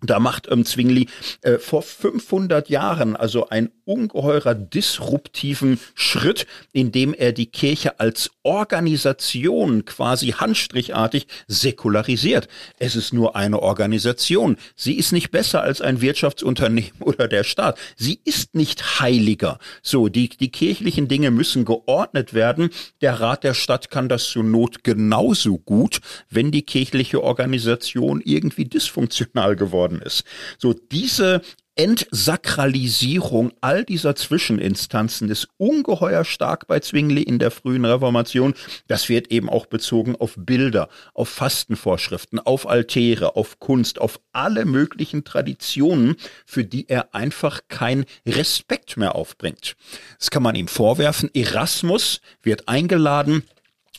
[0.06, 1.08] Da macht ähm, Zwingli
[1.42, 9.84] äh, vor 500 Jahren also ein ungeheurer disruptiven Schritt, indem er die Kirche als Organisation
[9.84, 12.48] quasi handstrichartig säkularisiert.
[12.78, 14.56] Es ist nur eine Organisation.
[14.76, 17.78] Sie ist nicht besser als ein Wirtschaftsunternehmen oder der Staat.
[17.96, 19.58] Sie ist nicht heiliger.
[19.82, 22.70] So, die, die kirchlichen Dinge müssen geordnet werden.
[23.00, 26.00] Der Rat der Stadt kann das zur Not genauso gut,
[26.30, 30.24] wenn die kirchliche Organisation irgendwie dysfunktional geworden ist.
[30.58, 31.42] So, diese
[31.76, 38.54] Entsakralisierung all dieser Zwischeninstanzen ist ungeheuer stark bei Zwingli in der frühen Reformation.
[38.86, 44.66] Das wird eben auch bezogen auf Bilder, auf Fastenvorschriften, auf Altäre, auf Kunst, auf alle
[44.66, 46.14] möglichen Traditionen,
[46.46, 49.74] für die er einfach kein Respekt mehr aufbringt.
[50.20, 51.28] Das kann man ihm vorwerfen.
[51.34, 53.42] Erasmus wird eingeladen,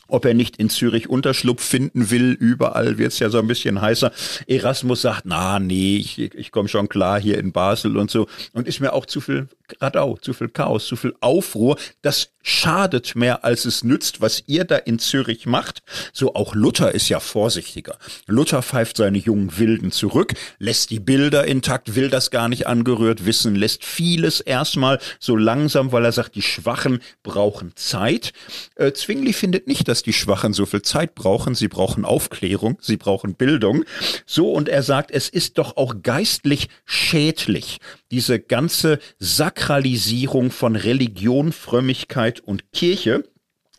[0.08, 2.32] ob er nicht in Zürich Unterschlupf finden will.
[2.32, 4.12] Überall wird's ja so ein bisschen heißer.
[4.46, 8.26] Erasmus sagt, na, nee, ich, ich komme schon klar hier in Basel und so.
[8.52, 9.48] Und ist mir auch zu viel
[9.80, 11.76] Radau, zu viel Chaos, zu viel Aufruhr.
[12.02, 15.82] Das schadet mehr, als es nützt, was ihr da in Zürich macht.
[16.12, 17.98] So auch Luther ist ja vorsichtiger.
[18.28, 23.26] Luther pfeift seine jungen Wilden zurück, lässt die Bilder intakt, will das gar nicht angerührt
[23.26, 28.32] wissen, lässt vieles erstmal so langsam, weil er sagt, die Schwachen brauchen Zeit.
[28.76, 31.56] Äh, Zwingli findet nicht, dass die Schwachen so viel Zeit brauchen.
[31.56, 33.84] Sie brauchen Aufklärung, sie brauchen Bildung.
[34.24, 37.78] So, und er sagt, es ist doch auch geistlich schädlich,
[38.10, 43.24] diese ganze Sakralisierung von Religion, Frömmigkeit und Kirche.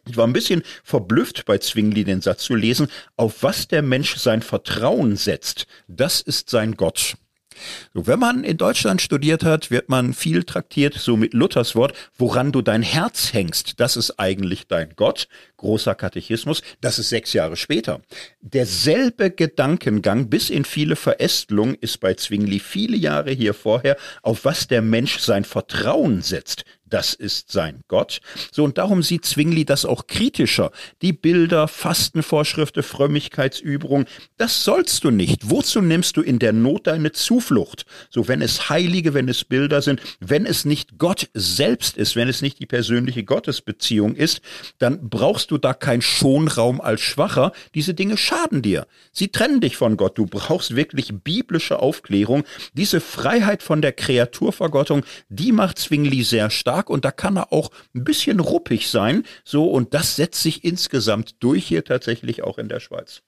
[0.07, 4.15] Ich war ein bisschen verblüfft bei Zwingli den Satz zu lesen, auf was der Mensch
[4.15, 7.15] sein Vertrauen setzt, das ist sein Gott.
[7.93, 11.93] So, wenn man in Deutschland studiert hat, wird man viel traktiert, so mit Luthers Wort,
[12.17, 15.27] woran du dein Herz hängst, das ist eigentlich dein Gott
[15.57, 18.01] großer Katechismus, das ist sechs Jahre später.
[18.41, 24.67] Derselbe Gedankengang bis in viele Verästelungen ist bei Zwingli viele Jahre hier vorher, auf was
[24.67, 26.63] der Mensch sein Vertrauen setzt.
[26.89, 28.19] Das ist sein Gott.
[28.51, 30.71] So, und darum sieht Zwingli das auch kritischer.
[31.01, 34.05] Die Bilder, Fastenvorschriften, Frömmigkeitsübungen,
[34.37, 35.49] das sollst du nicht.
[35.49, 37.85] Wozu nimmst du in der Not deine Zuflucht?
[38.09, 42.29] So, wenn es Heilige, wenn es Bilder sind, wenn es nicht Gott selbst ist, wenn
[42.29, 44.41] es nicht die persönliche Gottesbeziehung ist,
[44.77, 47.51] dann brauchst du da keinen Schonraum als Schwacher.
[47.75, 48.87] Diese Dinge schaden dir.
[49.11, 50.17] Sie trennen dich von Gott.
[50.17, 52.43] Du brauchst wirklich biblische Aufklärung.
[52.73, 57.71] Diese Freiheit von der Kreaturvergottung, die macht Zwingli sehr stark und da kann er auch
[57.95, 59.25] ein bisschen ruppig sein.
[59.43, 63.21] So, und das setzt sich insgesamt durch hier tatsächlich auch in der Schweiz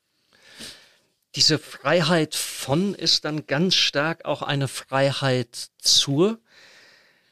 [1.35, 6.39] diese Freiheit von ist dann ganz stark auch eine Freiheit zur.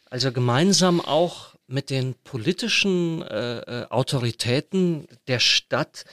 [0.09, 6.05] Also gemeinsam auch mit den politischen äh, äh, Autoritäten der Stadt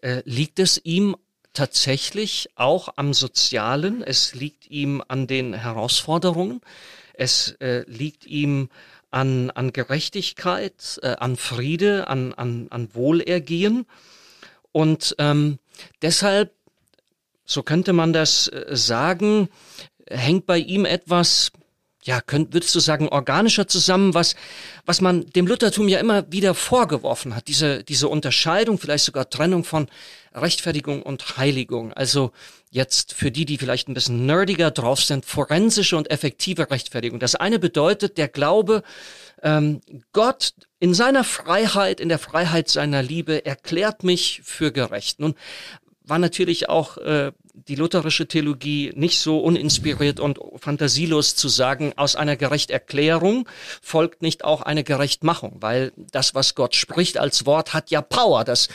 [0.00, 1.16] äh, liegt es ihm
[1.52, 6.60] tatsächlich auch am Sozialen, es liegt ihm an den Herausforderungen,
[7.14, 8.68] es äh, liegt ihm
[9.12, 13.86] an, an Gerechtigkeit, äh, an Friede, an, an, an Wohlergehen.
[14.72, 15.58] Und ähm,
[16.00, 16.52] deshalb,
[17.44, 19.48] so könnte man das äh, sagen,
[20.08, 21.52] hängt bei ihm etwas
[22.04, 24.34] ja, könnt, würdest du sagen, organischer zusammen, was,
[24.84, 29.62] was man dem Luthertum ja immer wieder vorgeworfen hat, diese, diese Unterscheidung, vielleicht sogar Trennung
[29.62, 29.88] von
[30.34, 31.92] Rechtfertigung und Heiligung.
[31.92, 32.32] Also
[32.70, 37.20] jetzt für die, die vielleicht ein bisschen nerdiger drauf sind, forensische und effektive Rechtfertigung.
[37.20, 38.82] Das eine bedeutet, der Glaube,
[39.42, 39.80] ähm,
[40.12, 45.20] Gott in seiner Freiheit, in der Freiheit seiner Liebe erklärt mich für gerecht.
[45.20, 45.34] Nun
[46.04, 52.16] war natürlich auch äh, die lutherische Theologie nicht so uninspiriert und fantasielos zu sagen, aus
[52.16, 53.46] einer Gerechterklärung
[53.82, 58.44] folgt nicht auch eine Gerechtmachung, weil das, was Gott spricht als Wort, hat ja Power.
[58.44, 58.68] Das,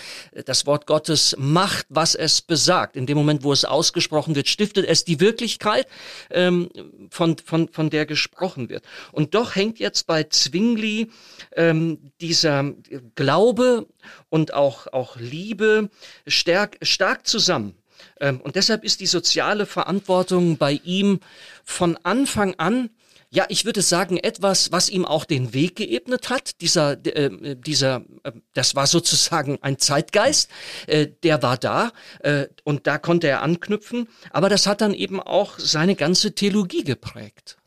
[0.46, 2.96] das Wort Gottes macht, was es besagt.
[2.96, 5.88] In dem Moment, wo es ausgesprochen wird, stiftet es die Wirklichkeit,
[6.30, 6.70] ähm,
[7.10, 8.84] von, von, von der gesprochen wird.
[9.12, 11.10] Und doch hängt jetzt bei Zwingli
[11.56, 12.74] ähm, dieser
[13.16, 13.88] Glaube
[14.30, 15.90] und auch, auch Liebe
[16.28, 17.76] stark, stark zusammen.
[18.20, 21.20] Ähm, und deshalb ist die soziale Verantwortung bei ihm
[21.64, 22.90] von Anfang an
[23.30, 26.62] ja, ich würde sagen, etwas, was ihm auch den Weg geebnet hat.
[26.62, 30.50] Dieser, äh, dieser, äh, das war sozusagen ein Zeitgeist,
[30.88, 34.08] äh, der war da äh, und da konnte er anknüpfen.
[34.32, 37.58] Aber das hat dann eben auch seine ganze Theologie geprägt.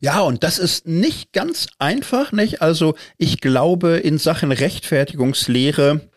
[0.00, 2.62] Ja, und das ist nicht ganz einfach, nicht?
[2.62, 6.07] Also ich glaube, in Sachen Rechtfertigungslehre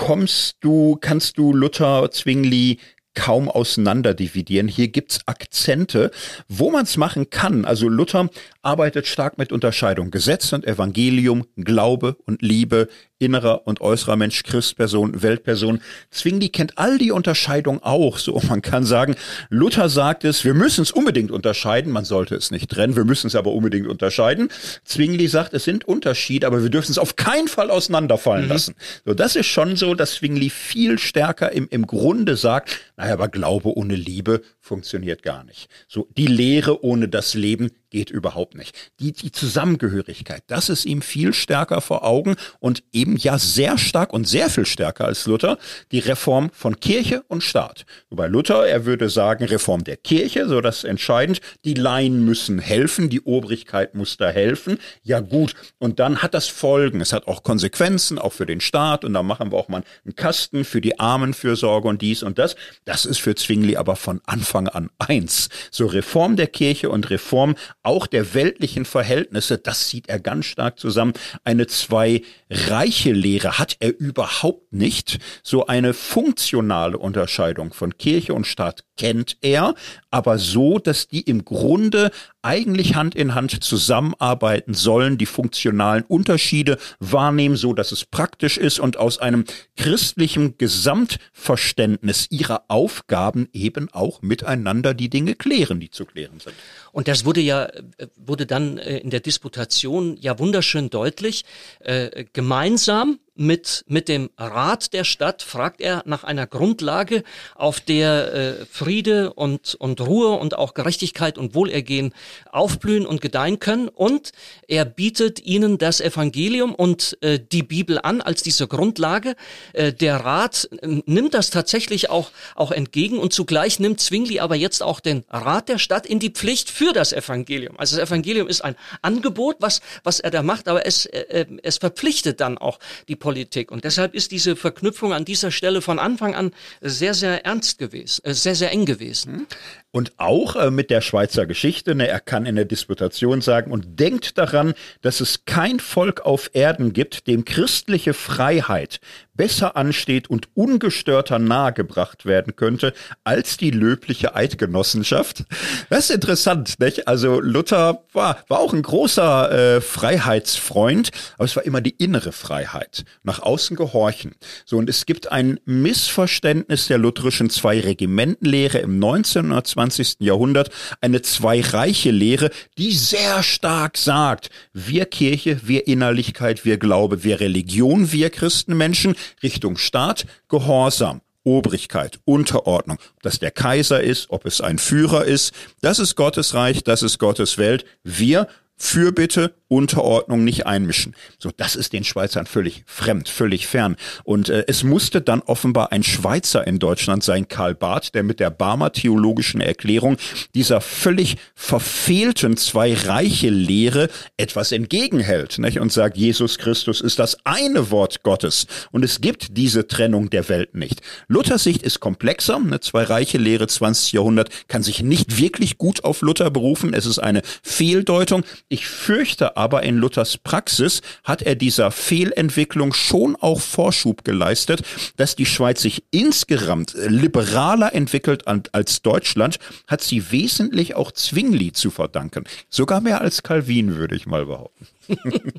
[0.00, 2.78] kommst du, kannst du Luther, Zwingli
[3.14, 4.66] kaum auseinander dividieren.
[4.66, 6.10] Hier gibt's Akzente,
[6.48, 7.66] wo man es machen kann.
[7.66, 8.30] Also Luther
[8.62, 10.10] arbeitet stark mit Unterscheidung.
[10.10, 12.88] Gesetz und Evangelium, Glaube und Liebe,
[13.20, 15.80] innerer und äußerer Mensch, Christperson, Weltperson.
[16.10, 18.18] Zwingli kennt all die Unterscheidungen auch.
[18.18, 19.14] So, man kann sagen,
[19.50, 21.92] Luther sagt es, wir müssen es unbedingt unterscheiden.
[21.92, 24.48] Man sollte es nicht trennen, wir müssen es aber unbedingt unterscheiden.
[24.84, 28.50] Zwingli sagt, es sind Unterschiede, aber wir dürfen es auf keinen Fall auseinanderfallen mhm.
[28.50, 28.74] lassen.
[29.04, 33.28] So, das ist schon so, dass Zwingli viel stärker im, im Grunde sagt, naja, aber
[33.28, 35.68] Glaube ohne Liebe funktioniert gar nicht.
[35.88, 38.76] So, die Lehre ohne das Leben geht überhaupt nicht.
[39.00, 44.12] Die, die Zusammengehörigkeit, das ist ihm viel stärker vor Augen und eben ja sehr stark
[44.12, 45.58] und sehr viel stärker als Luther
[45.92, 47.84] die Reform von Kirche und Staat.
[48.10, 51.40] Bei Luther, er würde sagen, Reform der Kirche, so das ist entscheidend.
[51.64, 54.78] Die Laien müssen helfen, die Obrigkeit muss da helfen.
[55.02, 57.00] Ja gut, und dann hat das Folgen.
[57.00, 60.14] Es hat auch Konsequenzen, auch für den Staat und da machen wir auch mal einen
[60.16, 62.56] Kasten für die Armenfürsorge und dies und das.
[62.84, 65.48] Das ist für Zwingli aber von Anfang an eins.
[65.70, 70.78] So Reform der Kirche und Reform auch der weltlichen Verhältnisse, das sieht er ganz stark
[70.78, 71.14] zusammen.
[71.44, 75.18] Eine zwei reiche Lehre hat er überhaupt nicht.
[75.42, 79.74] So eine funktionale Unterscheidung von Kirche und Staat kennt er,
[80.10, 82.10] aber so, dass die im Grunde
[82.42, 88.80] eigentlich Hand in Hand zusammenarbeiten sollen, die funktionalen Unterschiede wahrnehmen, so dass es praktisch ist
[88.80, 89.44] und aus einem
[89.76, 96.54] christlichen Gesamtverständnis ihrer Aufgaben eben auch miteinander die Dinge klären, die zu klären sind.
[96.92, 101.44] Und das wurde ja, äh, wurde dann äh, in der Disputation ja wunderschön deutlich.
[101.80, 107.24] Äh, gemeinsam mit, mit dem Rat der Stadt fragt er nach einer Grundlage,
[107.54, 112.12] auf der äh, Friede und, und Ruhe und auch Gerechtigkeit und Wohlergehen
[112.52, 113.88] aufblühen und gedeihen können.
[113.88, 114.32] Und
[114.68, 119.36] er bietet ihnen das Evangelium und äh, die Bibel an als diese Grundlage.
[119.72, 124.54] Äh, der Rat äh, nimmt das tatsächlich auch, auch entgegen und zugleich nimmt Zwingli aber
[124.54, 127.78] jetzt auch den Rat der Stadt in die Pflicht für das Evangelium.
[127.78, 131.46] Also das Evangelium ist ein Angebot, was, was er da macht, aber es, äh, äh
[131.62, 132.78] es verpflichtet dann auch
[133.08, 133.70] die Politik Politik.
[133.70, 136.50] Und deshalb ist diese Verknüpfung an dieser Stelle von Anfang an
[136.80, 139.32] sehr, sehr ernst gewesen, äh, sehr, sehr eng gewesen.
[139.32, 139.46] Hm?
[139.92, 144.00] Und auch äh, mit der Schweizer Geschichte, ne, er kann in der Disputation sagen und
[144.00, 148.98] denkt daran, dass es kein Volk auf Erden gibt, dem christliche Freiheit
[149.34, 152.92] besser ansteht und ungestörter nahegebracht werden könnte
[153.24, 155.44] als die löbliche Eidgenossenschaft.
[155.88, 157.08] Das ist interessant, nicht?
[157.08, 162.32] Also Luther war, war auch ein großer äh, Freiheitsfreund, aber es war immer die innere
[162.32, 164.34] Freiheit, nach außen gehorchen.
[164.64, 169.52] So, und es gibt ein Missverständnis der lutherischen Zwei-Regimentenlehre im 19.
[169.52, 170.16] und 20.
[170.20, 170.70] Jahrhundert,
[171.00, 178.30] eine Zwei-Reiche-Lehre, die sehr stark sagt, wir Kirche, wir Innerlichkeit, wir Glaube, wir Religion, wir
[178.30, 181.20] Christenmenschen, Richtung Staat, Gehorsam.
[181.42, 186.52] Obrigkeit, Unterordnung, ob das der Kaiser ist, ob es ein Führer ist, das ist Gottes
[186.52, 187.86] Reich, das ist Gottes Welt.
[188.04, 188.46] Wir
[188.76, 191.14] Fürbitte, Unterordnung nicht einmischen.
[191.38, 193.96] So, das ist den Schweizern völlig fremd, völlig fern.
[194.24, 198.40] Und äh, es musste dann offenbar ein Schweizer in Deutschland sein, Karl Barth, der mit
[198.40, 200.16] der Barmer theologischen Erklärung
[200.56, 205.78] dieser völlig verfehlten zwei Reiche Lehre etwas entgegenhält nicht?
[205.78, 210.48] und sagt, Jesus Christus ist das eine Wort Gottes und es gibt diese Trennung der
[210.48, 211.00] Welt nicht.
[211.28, 212.56] Luthers Sicht ist komplexer.
[212.56, 214.12] Eine zwei Reiche Lehre 20.
[214.12, 216.92] Jahrhundert kann sich nicht wirklich gut auf Luther berufen.
[216.92, 218.42] Es ist eine Fehldeutung.
[218.68, 224.82] Ich fürchte aber in Luthers Praxis hat er dieser Fehlentwicklung schon auch Vorschub geleistet,
[225.18, 231.90] dass die Schweiz sich insgesamt liberaler entwickelt als Deutschland, hat sie wesentlich auch Zwingli zu
[231.90, 232.44] verdanken.
[232.70, 234.86] Sogar mehr als Calvin, würde ich mal behaupten.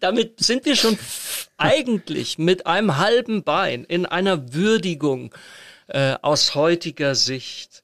[0.00, 0.98] Damit sind wir schon
[1.56, 5.32] eigentlich mit einem halben Bein in einer Würdigung
[5.86, 7.83] äh, aus heutiger Sicht.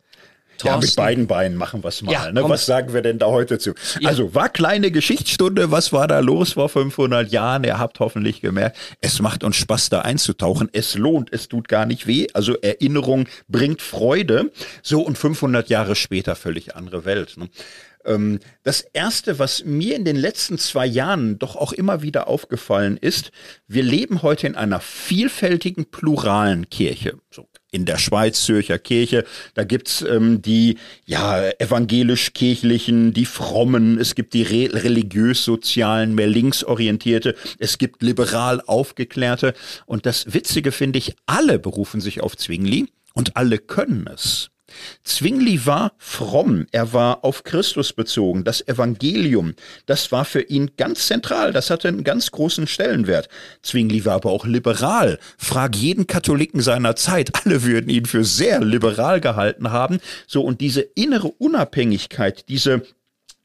[0.61, 0.80] Thorsten.
[0.80, 2.12] Ja, mit beiden Beinen machen wir es mal.
[2.12, 2.42] Ja, ne?
[2.48, 3.74] Was sagen wir denn da heute zu?
[3.98, 4.08] Ja.
[4.08, 7.64] Also war kleine Geschichtsstunde, was war da los vor 500 Jahren?
[7.64, 10.68] Ihr habt hoffentlich gemerkt, es macht uns Spaß da einzutauchen.
[10.72, 12.28] Es lohnt, es tut gar nicht weh.
[12.34, 14.50] Also Erinnerung bringt Freude.
[14.82, 17.36] So und 500 Jahre später völlig andere Welt.
[17.36, 17.48] Ne?
[18.04, 22.96] Ähm, das Erste, was mir in den letzten zwei Jahren doch auch immer wieder aufgefallen
[22.96, 23.30] ist,
[23.66, 27.18] wir leben heute in einer vielfältigen, pluralen Kirche.
[27.30, 34.14] So in der Schweiz, Zürcher Kirche, da gibt's ähm, die ja evangelisch-kirchlichen, die frommen, es
[34.14, 39.54] gibt die re religiös-sozialen, mehr linksorientierte, es gibt liberal aufgeklärte.
[39.86, 44.50] Und das Witzige finde ich, alle berufen sich auf Zwingli und alle können es.
[45.04, 48.44] Zwingli war fromm, er war auf Christus bezogen.
[48.44, 49.54] Das Evangelium,
[49.86, 53.28] das war für ihn ganz zentral, das hatte einen ganz großen Stellenwert.
[53.62, 55.18] Zwingli war aber auch liberal.
[55.38, 59.98] Frag jeden Katholiken seiner Zeit, alle würden ihn für sehr liberal gehalten haben.
[60.26, 62.82] So, und diese innere Unabhängigkeit, diese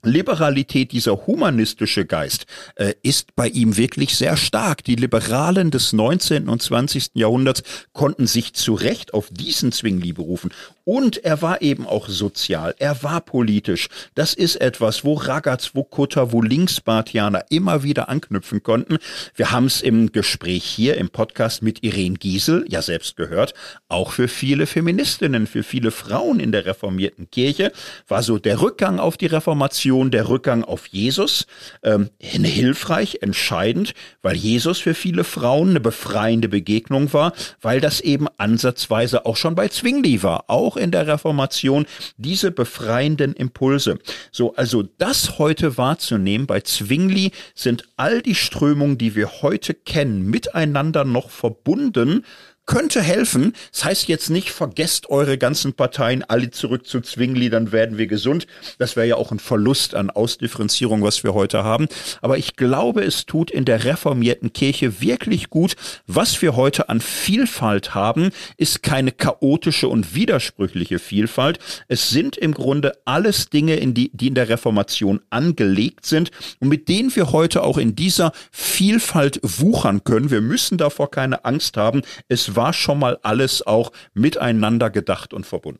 [0.06, 2.46] Liberalität, dieser humanistische Geist,
[2.76, 4.84] äh, ist bei ihm wirklich sehr stark.
[4.84, 6.48] Die Liberalen des 19.
[6.48, 7.12] und 20.
[7.16, 10.52] Jahrhunderts konnten sich zu Recht auf diesen Zwingli berufen.
[10.86, 13.90] Und er war eben auch sozial, er war politisch.
[14.14, 19.00] Das ist etwas, wo Ragaz, wo Kutter, wo Linksbartianer immer wieder anknüpfen konnten.
[19.36, 23.56] Wir haben es im Gespräch hier im Podcast mit Irene Giesel ja selbst gehört.
[23.90, 27.72] Auch für viele Feministinnen, für viele Frauen in der reformierten Kirche
[28.08, 31.48] war so der Rückgang auf die Reformation, der Rückgang auf Jesus
[31.84, 38.28] ähm, hilfreich, entscheidend, weil Jesus für viele Frauen eine befreiende Begegnung war, weil das eben
[38.38, 40.46] ansatzweise auch schon bei Zwingli war.
[40.48, 41.86] Auch auch in der Reformation
[42.18, 43.98] diese befreienden Impulse.
[44.32, 50.30] So, also das heute wahrzunehmen bei Zwingli sind all die Strömungen, die wir heute kennen,
[50.30, 52.24] miteinander noch verbunden
[52.66, 53.54] könnte helfen.
[53.72, 58.08] Das heißt jetzt nicht, vergesst eure ganzen Parteien alle zurück zu Zwingli, dann werden wir
[58.08, 58.48] gesund.
[58.78, 61.88] Das wäre ja auch ein Verlust an Ausdifferenzierung, was wir heute haben.
[62.22, 65.76] Aber ich glaube, es tut in der reformierten Kirche wirklich gut.
[66.08, 71.60] Was wir heute an Vielfalt haben, ist keine chaotische und widersprüchliche Vielfalt.
[71.88, 76.70] Es sind im Grunde alles Dinge, in die, die in der Reformation angelegt sind und
[76.70, 80.32] mit denen wir heute auch in dieser Vielfalt wuchern können.
[80.32, 82.02] Wir müssen davor keine Angst haben.
[82.28, 85.80] Es war schon mal alles auch miteinander gedacht und verbunden.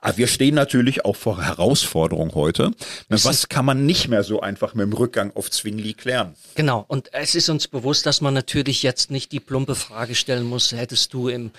[0.00, 2.72] Aber wir stehen natürlich auch vor Herausforderungen heute.
[3.08, 6.34] Was kann man nicht mehr so einfach mit dem Rückgang auf Zwingli klären?
[6.54, 6.84] Genau.
[6.88, 10.72] Und es ist uns bewusst, dass man natürlich jetzt nicht die plumpe Frage stellen muss,
[10.72, 11.50] hättest du im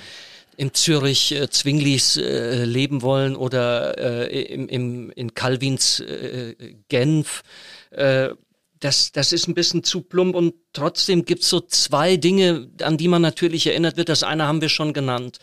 [0.56, 6.56] im Zürich äh, Zwinglis äh, leben wollen oder äh, im, im, in Calvins äh,
[6.90, 7.44] Genf.
[7.90, 8.30] Äh,
[8.84, 13.08] das, das ist ein bisschen zu plump und trotzdem gibt's so zwei Dinge, an die
[13.08, 14.10] man natürlich erinnert wird.
[14.10, 15.40] Das eine haben wir schon genannt.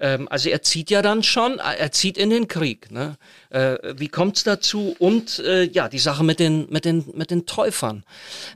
[0.00, 2.90] Ähm, also er zieht ja dann schon, er zieht in den Krieg.
[2.90, 3.18] Ne?
[3.50, 4.96] Äh, wie kommt's dazu?
[4.98, 8.04] Und äh, ja, die Sache mit den, mit den, mit den Täufern.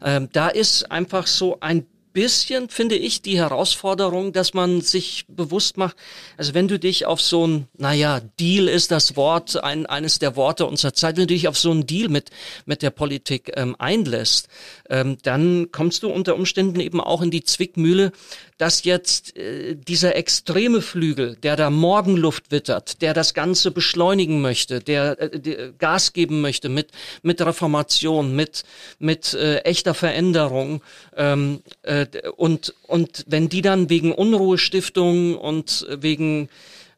[0.03, 5.77] Ähm, da ist einfach so ein bisschen, finde ich, die Herausforderung, dass man sich bewusst
[5.77, 5.97] macht,
[6.39, 10.37] also wenn du dich auf so ein, naja, Deal ist das Wort, ein, eines der
[10.37, 12.31] Worte unserer Zeit, wenn du dich auf so ein Deal mit,
[12.65, 14.49] mit der Politik ähm, einlässt,
[14.91, 18.13] ähm, dann kommst du unter Umständen eben auch in die Zwickmühle,
[18.59, 24.81] dass jetzt äh, dieser extreme Flügel, der da Morgenluft wittert, der das Ganze beschleunigen möchte,
[24.81, 26.91] der, äh, der Gas geben möchte mit,
[27.23, 28.65] mit Reformation, mit,
[28.99, 30.83] mit äh, echter Veränderung,
[31.17, 32.07] ähm, äh,
[32.37, 36.49] und, und wenn die dann wegen Unruhestiftung und wegen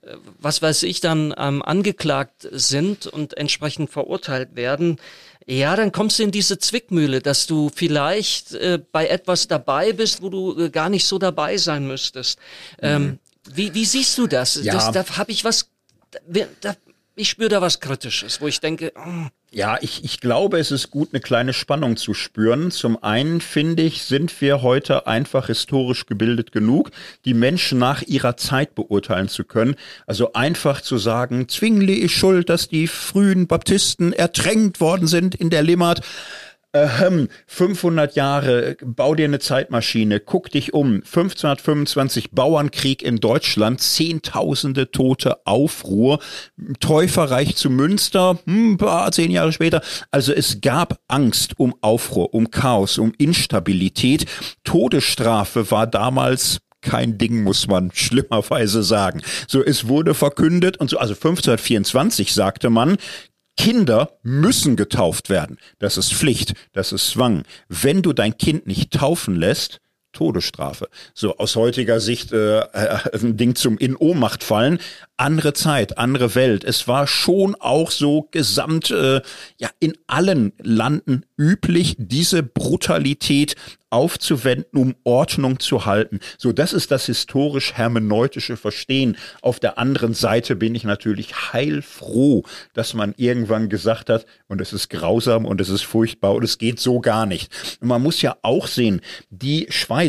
[0.03, 4.99] äh, was weiß ich dann ähm, angeklagt sind und entsprechend verurteilt werden,
[5.49, 10.21] ja, dann kommst du in diese Zwickmühle, dass du vielleicht äh, bei etwas dabei bist,
[10.21, 12.39] wo du äh, gar nicht so dabei sein müsstest.
[12.83, 13.19] Ähm, mhm.
[13.55, 14.57] wie, wie siehst du das?
[14.57, 14.75] Ja.
[14.75, 15.71] das da habe ich was,
[16.61, 16.75] da,
[17.15, 20.91] ich spüre da was Kritisches, wo ich denke, oh, ja, ich, ich glaube, es ist
[20.91, 22.71] gut, eine kleine Spannung zu spüren.
[22.71, 26.91] Zum einen finde ich, sind wir heute einfach historisch gebildet genug,
[27.25, 29.77] die Menschen nach ihrer Zeit beurteilen zu können.
[30.07, 35.49] Also einfach zu sagen, Zwingli ist schuld, dass die frühen Baptisten ertränkt worden sind in
[35.49, 36.03] der Limmat.
[36.77, 40.97] Ähm, 500 Jahre, bau dir eine Zeitmaschine, guck dich um.
[40.97, 46.19] 1525 Bauernkrieg in Deutschland, Zehntausende Tote, Aufruhr,
[46.81, 49.81] Täuferreich zu Münster, hm, paar, zehn Jahre später.
[50.11, 54.27] Also es gab Angst um Aufruhr, um Chaos, um Instabilität.
[54.65, 59.21] Todesstrafe war damals kein Ding, muss man schlimmerweise sagen.
[59.49, 62.97] So, es wurde verkündet und so, also 1524 sagte man,
[63.57, 65.59] Kinder müssen getauft werden.
[65.79, 67.45] Das ist Pflicht, das ist Zwang.
[67.69, 69.81] Wenn du dein Kind nicht taufen lässt,
[70.17, 70.89] Todesstrafe.
[71.15, 74.79] So aus heutiger Sicht äh, äh, ein Ding zum in Ohnmacht fallen.
[75.19, 76.65] Andere Zeit, andere Welt.
[76.65, 79.21] Es war schon auch so gesamt äh,
[79.59, 83.57] ja in allen Landen üblich, diese Brutalität
[83.91, 86.21] aufzuwenden, um Ordnung zu halten.
[86.39, 89.17] So, das ist das historisch-hermeneutische Verstehen.
[89.43, 92.43] Auf der anderen Seite bin ich natürlich heilfroh,
[92.75, 96.59] dass man irgendwann gesagt hat, und es ist grausam und es ist furchtbar und es
[96.59, 97.51] geht so gar nicht.
[97.81, 99.01] Und man muss ja auch sehen,
[99.31, 100.06] die Schweiz,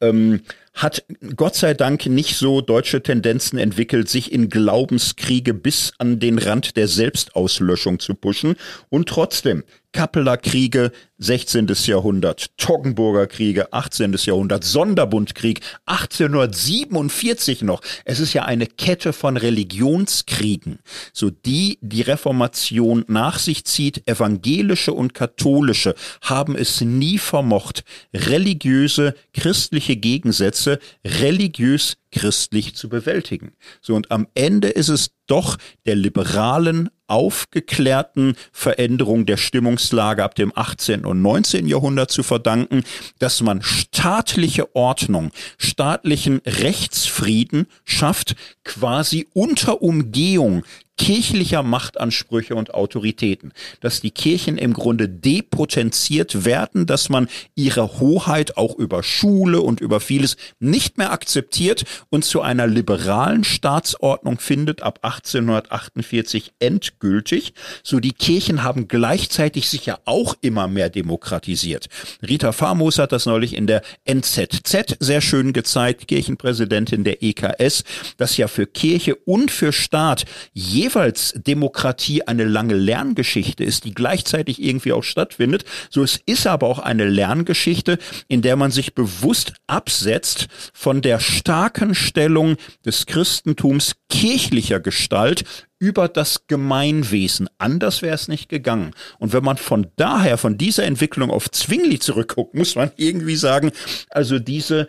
[0.00, 0.40] ähm,
[0.74, 1.04] hat
[1.34, 6.76] Gott sei Dank nicht so deutsche Tendenzen entwickelt, sich in Glaubenskriege bis an den Rand
[6.76, 8.56] der Selbstauslöschung zu pushen.
[8.90, 9.64] Und trotzdem,
[9.96, 11.68] Kappeler Kriege, 16.
[11.86, 14.14] Jahrhundert, Toggenburger Kriege, 18.
[14.26, 17.80] Jahrhundert, Sonderbundkrieg, 1847 noch.
[18.04, 20.80] Es ist ja eine Kette von Religionskriegen,
[21.14, 24.06] so die die Reformation nach sich zieht.
[24.06, 27.82] Evangelische und katholische haben es nie vermocht,
[28.12, 33.52] religiöse christliche Gegensätze religiös christlich zu bewältigen.
[33.80, 40.52] So und am Ende ist es doch der liberalen, aufgeklärten Veränderung der Stimmungslage ab dem
[40.54, 41.04] 18.
[41.04, 41.66] und 19.
[41.66, 42.82] Jahrhundert zu verdanken,
[43.18, 50.64] dass man staatliche Ordnung, staatlichen Rechtsfrieden schafft, quasi unter Umgehung
[50.96, 58.56] kirchlicher Machtansprüche und Autoritäten, dass die Kirchen im Grunde depotenziert werden, dass man ihre Hoheit
[58.56, 64.82] auch über Schule und über vieles nicht mehr akzeptiert und zu einer liberalen Staatsordnung findet
[64.82, 67.52] ab 1848 endgültig.
[67.82, 71.88] So die Kirchen haben gleichzeitig sich ja auch immer mehr demokratisiert.
[72.26, 77.84] Rita Famos hat das neulich in der NZZ sehr schön gezeigt, Kirchenpräsidentin der EKS,
[78.16, 80.24] dass ja für Kirche und für Staat
[80.54, 85.64] je jeweils Demokratie eine lange Lerngeschichte ist, die gleichzeitig irgendwie auch stattfindet.
[85.90, 91.18] So es ist aber auch eine Lerngeschichte, in der man sich bewusst absetzt von der
[91.18, 95.44] starken Stellung des Christentums kirchlicher Gestalt
[95.78, 97.48] über das Gemeinwesen.
[97.58, 98.92] Anders wäre es nicht gegangen.
[99.18, 103.72] Und wenn man von daher, von dieser Entwicklung auf Zwingli zurückguckt, muss man irgendwie sagen,
[104.08, 104.86] also diese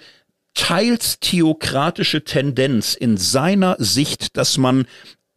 [0.53, 4.87] teils theokratische Tendenz in seiner Sicht, dass man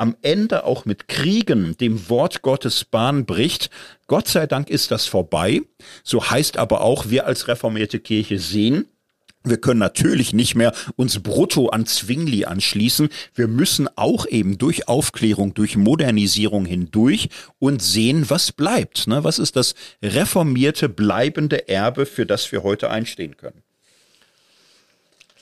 [0.00, 3.70] am Ende auch mit Kriegen dem Wort Gottes Bahn bricht.
[4.06, 5.60] Gott sei Dank ist das vorbei.
[6.02, 8.86] So heißt aber auch, wir als reformierte Kirche sehen,
[9.42, 13.08] wir können natürlich nicht mehr uns brutto an Zwingli anschließen.
[13.34, 19.06] Wir müssen auch eben durch Aufklärung, durch Modernisierung hindurch und sehen, was bleibt.
[19.06, 19.24] Ne?
[19.24, 23.62] Was ist das reformierte, bleibende Erbe, für das wir heute einstehen können?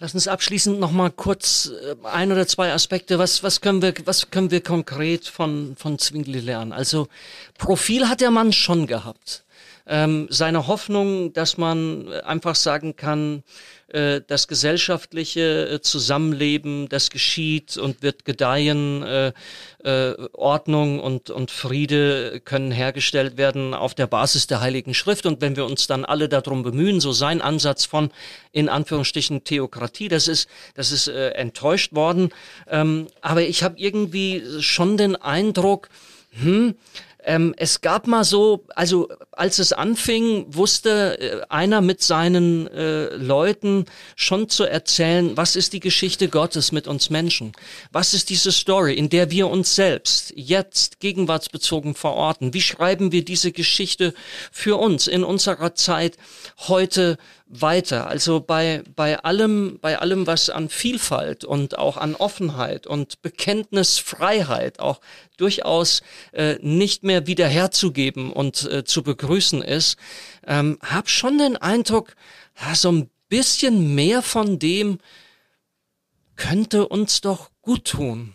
[0.00, 3.18] Lass uns abschließend noch mal kurz äh, ein oder zwei Aspekte.
[3.18, 6.72] Was, was können wir, was können wir konkret von, von Zwingli lernen?
[6.72, 7.08] Also,
[7.56, 9.44] Profil hat der Mann schon gehabt.
[9.86, 13.42] Ähm, seine Hoffnung, dass man einfach sagen kann,
[13.88, 19.32] äh, das gesellschaftliche äh, Zusammenleben, das geschieht und wird gedeihen, äh,
[19.82, 25.24] äh, Ordnung und, und Friede können hergestellt werden auf der Basis der Heiligen Schrift.
[25.24, 28.10] Und wenn wir uns dann alle darum bemühen, so sein Ansatz von,
[28.52, 32.28] in Anführungsstrichen, Theokratie, das ist, das ist äh, enttäuscht worden.
[32.68, 35.88] Ähm, aber ich habe irgendwie schon den Eindruck,
[36.32, 36.74] hm,
[37.28, 43.14] ähm, es gab mal so, also als es anfing, wusste äh, einer mit seinen äh,
[43.16, 43.84] Leuten
[44.16, 47.52] schon zu erzählen, was ist die Geschichte Gottes mit uns Menschen?
[47.92, 52.54] Was ist diese Story, in der wir uns selbst jetzt gegenwartsbezogen verorten?
[52.54, 54.14] Wie schreiben wir diese Geschichte
[54.50, 56.16] für uns in unserer Zeit
[56.66, 57.18] heute
[57.48, 58.06] weiter.
[58.08, 64.80] Also bei, bei allem, bei allem, was an Vielfalt und auch an Offenheit und Bekenntnisfreiheit
[64.80, 65.00] auch
[65.36, 69.98] durchaus äh, nicht mehr wiederherzugeben und äh, zu begrüßen ist,
[70.46, 72.14] ähm, habe schon den Eindruck,
[72.60, 74.98] ja, so ein bisschen mehr von dem
[76.38, 78.32] könnte uns doch gut tun.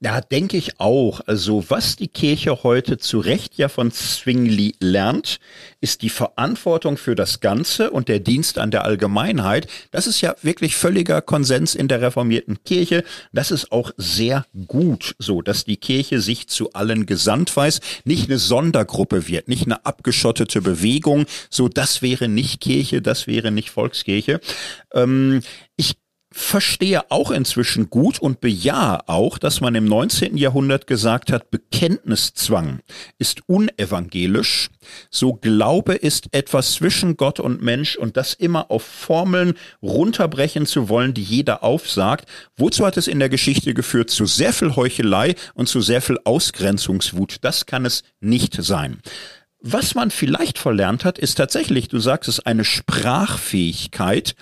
[0.00, 1.20] Ja, denke ich auch.
[1.26, 5.40] Also was die Kirche heute zu Recht ja von Zwingli lernt,
[5.80, 9.66] ist die Verantwortung für das Ganze und der Dienst an der Allgemeinheit.
[9.90, 13.02] Das ist ja wirklich völliger Konsens in der reformierten Kirche.
[13.32, 18.28] Das ist auch sehr gut so, dass die Kirche sich zu allen gesandt weiß, nicht
[18.28, 21.26] eine Sondergruppe wird, nicht eine abgeschottete Bewegung.
[21.50, 24.40] So, das wäre nicht Kirche, das wäre nicht Volkskirche.
[24.92, 25.40] Ähm,
[25.76, 25.96] ich
[26.38, 30.36] verstehe auch inzwischen gut und bejahe auch, dass man im 19.
[30.36, 32.80] Jahrhundert gesagt hat, Bekenntniszwang
[33.18, 34.70] ist unevangelisch.
[35.10, 40.88] So Glaube ist etwas zwischen Gott und Mensch und das immer auf Formeln runterbrechen zu
[40.88, 42.28] wollen, die jeder aufsagt.
[42.56, 44.10] Wozu hat es in der Geschichte geführt?
[44.10, 47.38] Zu sehr viel Heuchelei und zu sehr viel Ausgrenzungswut.
[47.42, 49.00] Das kann es nicht sein.
[49.60, 54.36] Was man vielleicht verlernt hat, ist tatsächlich, du sagst es, eine Sprachfähigkeit,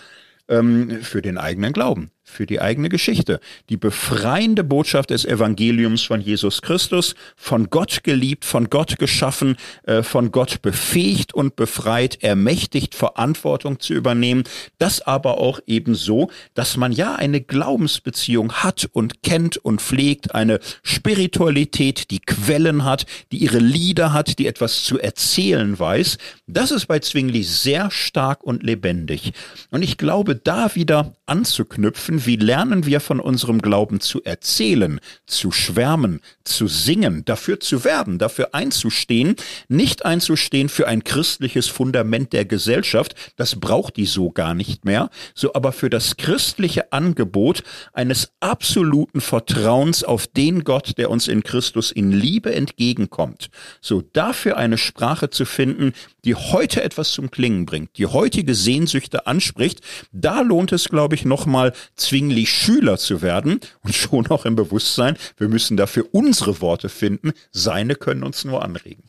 [0.49, 3.41] ähm, für den eigenen Glauben für die eigene Geschichte.
[3.71, 10.03] Die befreiende Botschaft des Evangeliums von Jesus Christus, von Gott geliebt, von Gott geschaffen, äh,
[10.03, 14.45] von Gott befähigt und befreit, ermächtigt, Verantwortung zu übernehmen.
[14.79, 20.59] Das aber auch ebenso, dass man ja eine Glaubensbeziehung hat und kennt und pflegt, eine
[20.83, 26.19] Spiritualität, die Quellen hat, die ihre Lieder hat, die etwas zu erzählen weiß.
[26.47, 29.33] Das ist bei Zwingli sehr stark und lebendig.
[29.71, 35.51] Und ich glaube, da wieder anzuknüpfen, wie lernen wir von unserem Glauben zu erzählen, zu
[35.51, 39.37] schwärmen, zu singen, dafür zu werben, dafür einzustehen,
[39.69, 45.11] nicht einzustehen für ein christliches Fundament der Gesellschaft, das braucht die so gar nicht mehr,
[45.35, 47.63] so aber für das christliche Angebot
[47.93, 53.51] eines absoluten Vertrauens auf den Gott, der uns in Christus in Liebe entgegenkommt.
[53.81, 55.93] So dafür eine Sprache zu finden,
[56.25, 59.81] die heute etwas zum Klingen bringt, die heutige Sehnsüchte anspricht,
[60.13, 61.73] da lohnt es, glaube ich, nochmal
[62.07, 67.33] Zwingli Schüler zu werden und schon auch im Bewusstsein, wir müssen dafür unsere Worte finden,
[67.53, 69.03] seine können uns nur anregen.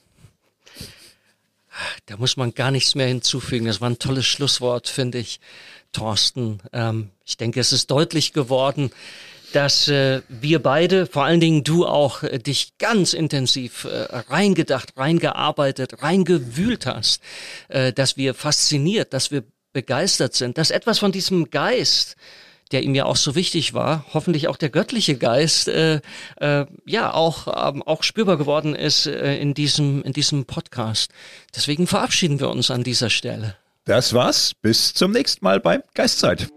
[2.08, 3.66] Da muss man gar nichts mehr hinzufügen.
[3.66, 5.40] Das war ein tolles Schlusswort, finde ich,
[5.92, 6.60] Thorsten.
[6.74, 8.92] Ähm, ich denke, es ist deutlich geworden,
[9.54, 13.90] dass äh, wir beide, vor allen Dingen du auch, äh, dich ganz intensiv äh,
[14.30, 17.22] reingedacht, reingearbeitet, reingewühlt hast,
[17.70, 19.44] äh, dass wir fasziniert, dass wir
[19.74, 22.16] begeistert sind, dass etwas von diesem Geist,
[22.72, 26.02] der ihm ja auch so wichtig war, hoffentlich auch der göttliche Geist, äh,
[26.40, 31.12] äh, ja auch ähm, auch spürbar geworden ist äh, in diesem in diesem Podcast.
[31.56, 33.56] Deswegen verabschieden wir uns an dieser Stelle.
[33.86, 34.54] Das war's.
[34.62, 36.50] Bis zum nächsten Mal bei Geistzeit.